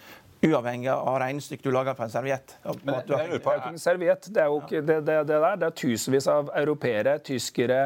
[0.42, 2.56] Uavhengig av regnestykket du lager på en serviett.
[2.82, 4.24] Men, det er en serviett.
[4.26, 5.60] Det er jo ikke det, det, det, der.
[5.60, 7.76] Det er tusenvis av europeere, tyskere,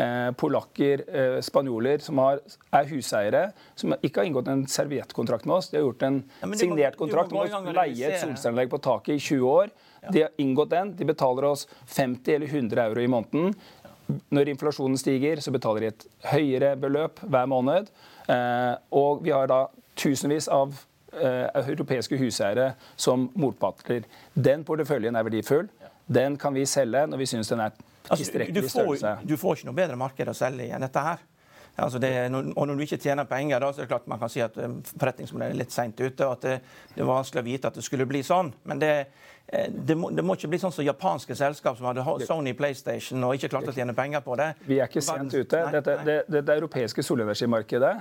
[0.00, 2.40] eh, polakker, eh, spanjoler som har,
[2.80, 3.42] er huseiere,
[3.76, 5.68] som ikke har inngått en serviettkontrakt med oss.
[5.68, 9.26] De har gjort en ja, signert kontrakt om å leie et solcelleanlegg på taket i
[9.34, 9.76] 20 år.
[10.12, 10.92] De har inngått den.
[10.96, 13.54] De betaler oss 50 eller 100 euro i måneden.
[14.06, 17.90] Når inflasjonen stiger, så betaler de et høyere beløp hver måned.
[18.30, 19.64] Eh, og vi har da
[19.98, 20.76] tusenvis av
[21.16, 24.06] eh, europeiske huseiere som motparter.
[24.34, 25.70] Den porteføljen er verdifull.
[26.06, 29.16] Den kan vi selge når vi syns den er altså, tilstrekkelig størrelse.
[29.24, 31.24] Du, du får ikke noe bedre marked å selge i enn dette her.
[31.76, 34.32] Altså det, og når du ikke tjener penger, da, så er det klart man kan
[34.32, 36.26] si at eh, forretningsmodellen er litt seint ute.
[36.26, 36.58] og at det,
[36.94, 38.52] det, er vanskelig å vite at det skulle bli sånn.
[38.64, 38.92] Men det,
[39.46, 43.22] Eh, det må, det må, ikke bli sånn som japanske selskap som hadde Sony PlayStation
[43.22, 44.52] og ikke klarte å tjene penger på det.
[44.66, 45.60] Vi er ikke sent ute.
[45.76, 47.92] Dette, det, det, det, europeiske solenergimarkedet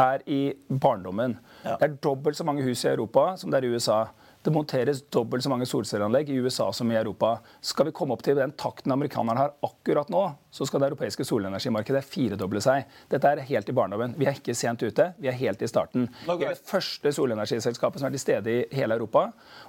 [0.00, 1.36] er i barndommen.
[1.62, 1.76] Ja.
[1.76, 4.02] Det er dobbelt så mange hus i Europa som det er i USA.
[4.42, 7.36] Det monteres dobbelt så mange solcelleanlegg i USA som i Europa.
[7.62, 11.24] Skal vi komme opp til den takten amerikanerne har akkurat nå, så skal det europeiske
[11.26, 12.88] solenergimarkedet firedoble seg.
[13.10, 14.16] Dette er helt i barndommen.
[14.18, 16.08] Vi er ikke sent ute, vi er helt i starten.
[16.26, 19.28] Vi er det første solenergiselskapet som er til stede i hele Europa.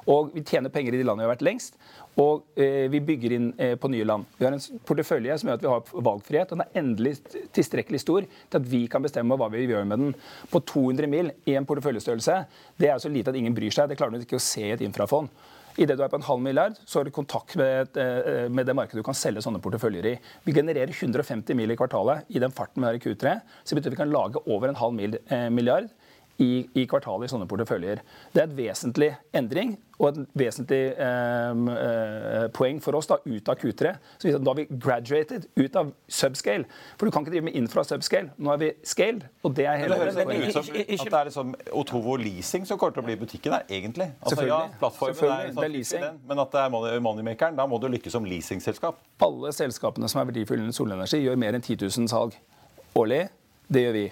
[0.09, 1.77] Og vi tjener penger i de landene vi har vært lengst.
[2.19, 4.25] Og eh, vi bygger inn eh, på nye land.
[4.39, 6.51] Vi har en portefølje som gjør at vi har valgfrihet.
[6.51, 7.15] Og den er endelig
[7.55, 10.19] tilstrekkelig stor til at vi kan bestemme hva vi gjør med den.
[10.51, 12.41] På 200 mil i en porteføljestørrelse,
[12.82, 13.91] det er så lite at ingen bryr seg.
[13.91, 15.29] Det klarer du ikke å se i et infrafond.
[15.78, 18.76] Idet du er på en halv milliard, så har du kontakt med, eh, med, det
[18.76, 20.15] markedet du kan selge sånne porteføljer i.
[20.43, 23.38] Vi genererer 150 mil i kvartalet i den farten vi har i Q3.
[23.63, 25.89] Så det betyr at vi kan lage over en halv eh, milliard
[26.41, 28.01] i, i kvartalet i sånne porteføljer.
[28.33, 33.59] Det er et vesentlig endring og et vesentlig eh, poeng for oss da, ut av
[33.61, 33.91] Q3.
[34.17, 36.65] Så da har vi graduated ut av subscale.
[36.97, 38.31] For du kan ikke drive med infra subscale.
[38.41, 41.29] Nå er vi scaled, og det er hele det høres ut som at det er
[41.29, 44.09] liksom Otovo Leasing som kommer til å bli butikken her, egentlig.
[44.21, 44.71] Altså, Selvfølgelig.
[44.71, 46.07] Ja, plattformen er, sånn, det er leasing.
[46.31, 49.03] Men at det er moneymakeren, da må du lykkes som leasingselskap.
[49.21, 52.39] Alle selskapene som er verdifulle innen solenergi, gjør mer enn 10 000 salg
[52.97, 53.27] årlig.
[53.72, 54.05] Det gjør vi.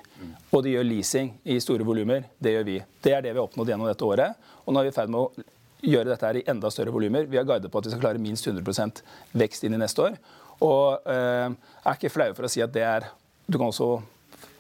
[0.56, 2.28] Og de gjør leasing i store volumer.
[2.40, 2.78] Det gjør vi.
[3.04, 4.52] Det er det vi har oppnådd gjennom dette året.
[4.64, 5.48] Og nå er vi i ferd med å
[5.84, 7.28] gjøre dette her i enda større volumer.
[7.28, 9.04] Vi har guidet på at vi skal klare minst 100
[9.40, 10.16] vekst inn i neste år.
[10.64, 13.12] Og eh, er ikke flaue for å si at det er
[13.50, 13.98] Du kan også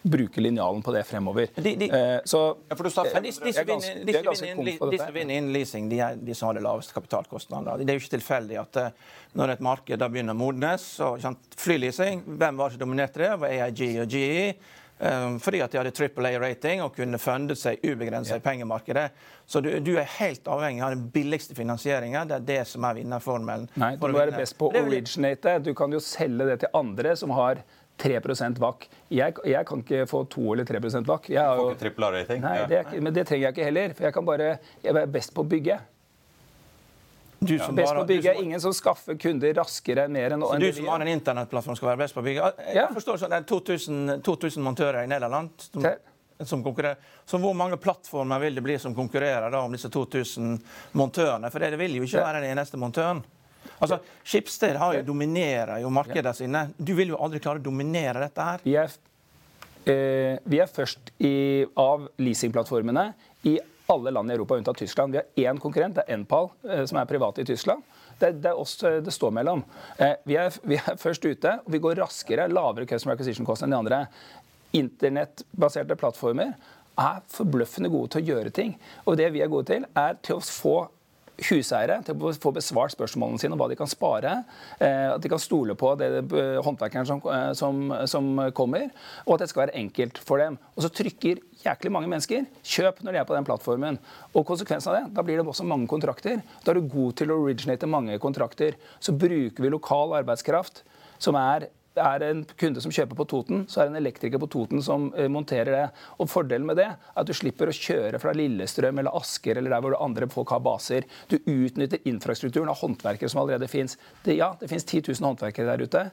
[0.01, 1.49] bruke linjalen på det fremover.
[1.55, 2.39] De, de, eh, så,
[2.69, 6.49] ja, for du sa fem, disse, disse, disse vinner innen leasing, de, er, de som
[6.49, 7.83] har det laveste kapitalkostnader.
[7.83, 11.11] Det er jo ikke tilfeldig at uh, når et marked da begynner å modnes så,
[11.59, 13.21] Flyleasing, hvem var det som dominerte?
[13.25, 14.53] Det var AIG og GE.
[14.99, 19.05] Um, fordi at de hadde Triple A-rating og kunne fundet seg ubegrenset i pengemarkedet.
[19.47, 22.27] Så du, du, er helt avhengig av den billigste finansieringen.
[22.27, 23.69] Det er det som er vinnerformelen.
[23.79, 25.55] Nei, du må være best på å originate.
[25.63, 27.63] Du kan jo selge det til andre som har
[27.99, 28.19] 3
[28.59, 28.89] VAC.
[29.11, 31.31] Jeg, jeg, kan ikke få 2 eller 3% VAC.
[31.31, 32.43] Jeg har jo, triple A-rating.
[32.43, 33.95] Nei, det er, men det trenger jeg ikke heller.
[33.95, 34.51] For jeg kan bare
[34.83, 35.79] Jeg er best på å bygge.
[37.39, 38.33] Du som best på å bygge.
[38.35, 38.43] Som...
[38.43, 42.01] Ingen som skaffer kunder raskere mer enn Så du som har en internettplattform, skal være
[42.03, 42.51] best på å bygge?
[42.75, 45.53] Jeg forstår sånn, Det er 2000, 2000 montører i Nederland.
[45.69, 45.87] Som,
[46.45, 46.99] som konkurrerer.
[47.25, 50.55] Så hvor mange plattformer vil det bli som konkurrerer da, om disse 2000
[50.99, 51.51] montørene?
[51.51, 53.23] For det vil jo ikke være den eneste montøren.
[53.79, 56.65] Altså, Schibsted har jo, dominerer jo markedene sine.
[56.77, 58.63] Du vil jo aldri klare å dominere dette her.
[58.63, 58.95] Vi er,
[59.85, 61.35] eh, vi er først i,
[61.79, 63.11] av leasingplattformene
[63.47, 63.59] i
[63.89, 65.11] alle land i Europa unntatt Tyskland.
[65.11, 67.81] Vi har én konkurrent, det er Npal, eh, som er privat i Tyskland.
[68.19, 69.63] Det, det, er oss eh, det står mellom.
[69.97, 73.65] Eh, vi er, vi er, først ute, og vi går raskere, lavere customer acquisition cost
[73.65, 74.03] enn de andre.
[74.77, 76.53] Internettbaserte plattformer
[76.99, 78.75] er forbløffende gode til å gjøre ting.
[79.09, 80.77] Og det vi er gode til, er til å få
[81.47, 84.35] huseiere til å få besvart spørsmålene sine om hva de kan spare.
[84.77, 88.89] Eh, at de kan stole på det eh, håndverkeren som, eh, som, som, kommer,
[89.25, 90.59] og at det skal være enkelt for dem.
[90.75, 93.99] Og så trykker jæklig mange mennesker kjøp når de er på den plattformen.
[94.33, 96.43] Og konsekvensen av det, da blir det også mange kontrakter.
[96.63, 98.79] Da er du god til å originate mange kontrakter.
[99.03, 100.83] Så bruker vi lokal arbeidskraft
[101.19, 101.67] som er
[102.01, 105.09] er en kunde som kjøper på Toten, så er det en elektriker på Toten som
[105.15, 105.83] uh, monterer det.
[106.19, 109.75] Og Fordelen med det er at du slipper å kjøre fra Lillestrøm eller Asker eller
[109.75, 111.07] der hvor andre folk har baser.
[111.31, 113.97] Du utnytter infrastrukturen av håndverkere som allerede fins.
[114.25, 116.07] Ja, det fins 10 000 håndverkere der ute.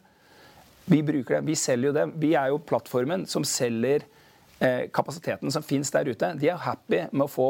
[0.86, 1.46] Vi bruker det.
[1.48, 2.08] Vi selger jo det.
[2.22, 4.04] Vi er jo plattformen som selger
[4.62, 6.30] eh, kapasiteten som fins der ute.
[6.38, 7.48] De er happy med å få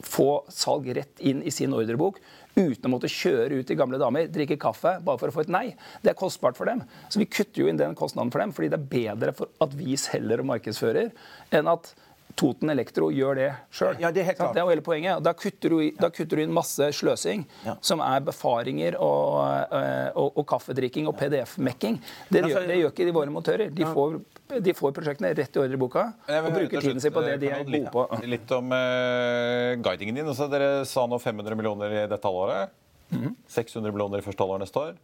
[0.00, 2.18] få salg rett inn i sin ordrebok
[2.56, 5.52] uten å måtte kjøre ut til gamle damer, drikke kaffe bare for å få et
[5.52, 5.66] nei.
[6.02, 6.82] Det er kostbart for dem.
[7.12, 9.76] Så vi kutter jo inn den kostnaden for dem, fordi det er bedre for at
[9.76, 11.12] vi selger og markedsfører,
[11.56, 11.92] enn at
[12.36, 13.96] Toten Elektro gjør det sjøl.
[14.02, 15.22] Ja, det, er det er jo hele poenget.
[15.24, 17.76] Da kutter du, da kutter du inn masse sløsing, ja.
[17.84, 19.38] som er befaringer og,
[19.72, 21.96] eh, og, og kaffedrikking og PDF-mekking.
[22.28, 23.72] Det, altså, det, gjør ikke de våre montører.
[23.72, 24.18] De får,
[24.48, 27.90] de får prosjektene rett i ordreboka og bruker tiden sin på det de er gode
[27.94, 28.06] på.
[28.30, 30.28] Litt om uh, guidingen din.
[30.28, 32.74] Altså, dere sa nå 500 millioner i dette halvåret.
[33.10, 33.34] Mm -hmm.
[33.46, 34.96] 600 millioner i første halvår neste år.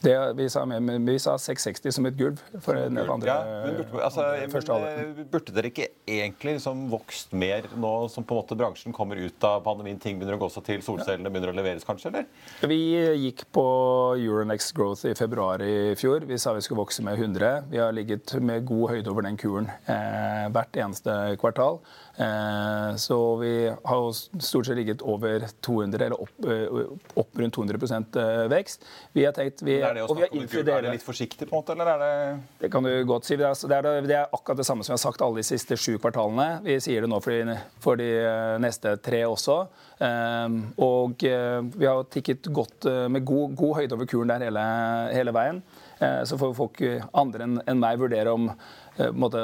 [0.00, 4.04] Det, vi, sa, vi, sa, 660 som et gulv for den andre, ja, men burde,
[4.04, 8.56] altså, første men, Burde dere ikke egentlig liksom vokst mer nå som på en måte
[8.58, 11.86] bransjen kommer ut av pandemien, ting begynner å gå seg til, solcellene begynner å leveres
[11.86, 12.28] kanskje, eller?
[12.70, 12.78] Vi
[13.26, 13.66] gikk på
[14.14, 16.28] Euronex Growth i februar i fjor.
[16.28, 17.66] Vi sa vi skulle vokse med 100.
[17.72, 21.82] Vi har ligget med god høyde over den kuren eh, hvert eneste kvartal.
[22.16, 28.04] Eh, så vi har stort sett ligget over 200, eller opp, eh, opp rundt 200
[28.16, 28.86] eh, vekst.
[29.12, 31.60] Vi har tenkt vi er det å snakke om Er det litt forsiktig, på en
[31.60, 33.36] måte, eller er det Det kan du godt si.
[33.36, 35.95] Det er, det er, akkurat det samme som vi har sagt alle de siste sju
[36.00, 36.60] kvartalene.
[36.64, 39.58] Vi sier det nå for de, for de eh, neste tre også.
[39.96, 44.44] Um, og uh, vi har tikket godt uh, med god, god, høyde over kuren der
[44.44, 44.64] hele,
[45.14, 45.62] hele veien.
[45.96, 46.80] Så får folk
[47.16, 48.50] andre enn meg vurdere om
[49.16, 49.40] måte,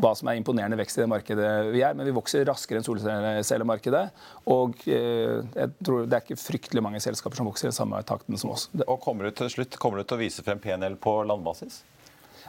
[0.00, 1.92] hva som er imponerende vekst i det markedet vi er.
[1.92, 4.06] Men vi vokser raskere enn solcellemarkedet.
[4.48, 8.54] Og jeg tror det er ikke fryktelig mange selskaper som vokser i samme takten som
[8.54, 8.70] oss.
[8.86, 11.82] Og kommer du til slutt kommer du til å vise frem PNL på landbasis?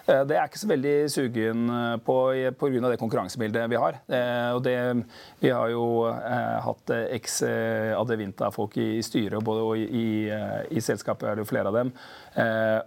[0.05, 2.17] Eh, det er ikke så veldig sugen eh, på
[2.57, 2.89] pga.
[2.89, 3.99] det konkurransebildet vi har.
[4.07, 4.77] Eh, og det,
[5.41, 7.41] vi har jo hatt eks
[7.97, 10.29] Adevinta-folk i styret, både og i,
[10.71, 11.91] i, selskapet er det jo flere av dem.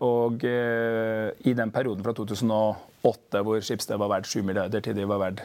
[0.05, 5.21] Og i den perioden fra 2008 hvor Schibsted var verdt 7 milliarder til de var
[5.21, 5.45] verdt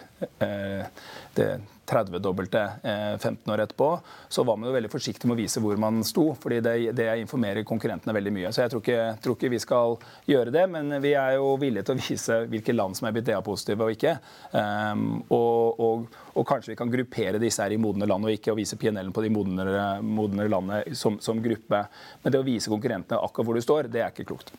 [1.35, 1.49] det
[1.89, 3.89] 30-dobbelte eh, 15 år etterpå,
[4.29, 6.29] så var man jo veldig forsiktig med å vise hvor man sto.
[6.41, 8.53] fordi det, det informerer konkurrentene veldig mye.
[8.53, 9.97] Så jeg tror ikke, tror ikke, vi skal
[10.29, 13.87] gjøre det, men vi er jo villige til å vise hvilke land som er BTA-positive
[13.87, 14.15] og ikke.
[14.53, 15.05] Um,
[15.35, 18.61] og, og, og, kanskje vi kan gruppere disse her i modne land og ikke, og
[18.61, 21.85] vise PNL-en på de modnere, modnere landene som, som gruppe.
[22.23, 24.53] Men det å vise konkurrentene akkurat hvor du står, det er ikke klokt.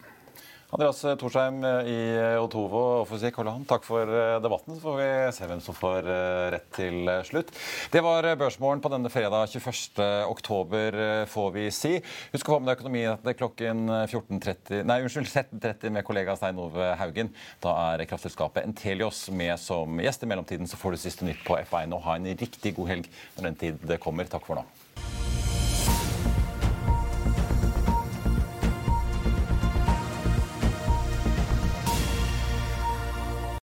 [0.70, 1.98] Andreas Torsheim i
[2.38, 4.76] Otovo og Fysik Holland, takk for eh, debatten.
[4.76, 7.50] Så får vi se hvem som får eh, rett til eh, slutt.
[7.90, 9.98] Det var Børsmorgen på denne fredag 21.
[10.30, 10.98] oktober,
[11.30, 11.96] får vi si.
[12.30, 16.92] Husk å få med deg Økonominyhetene klokken 14.30, nei, unnskyld, 13.30 med kollega Stein Ove
[17.00, 17.32] Haugen.
[17.64, 20.22] Da er kraftselskapet Entelios med som gjest.
[20.22, 21.96] I mellomtiden så får du siste nytt på F1.
[21.96, 24.30] Og ha en riktig god helg når den tid kommer.
[24.30, 24.68] Takk for nå.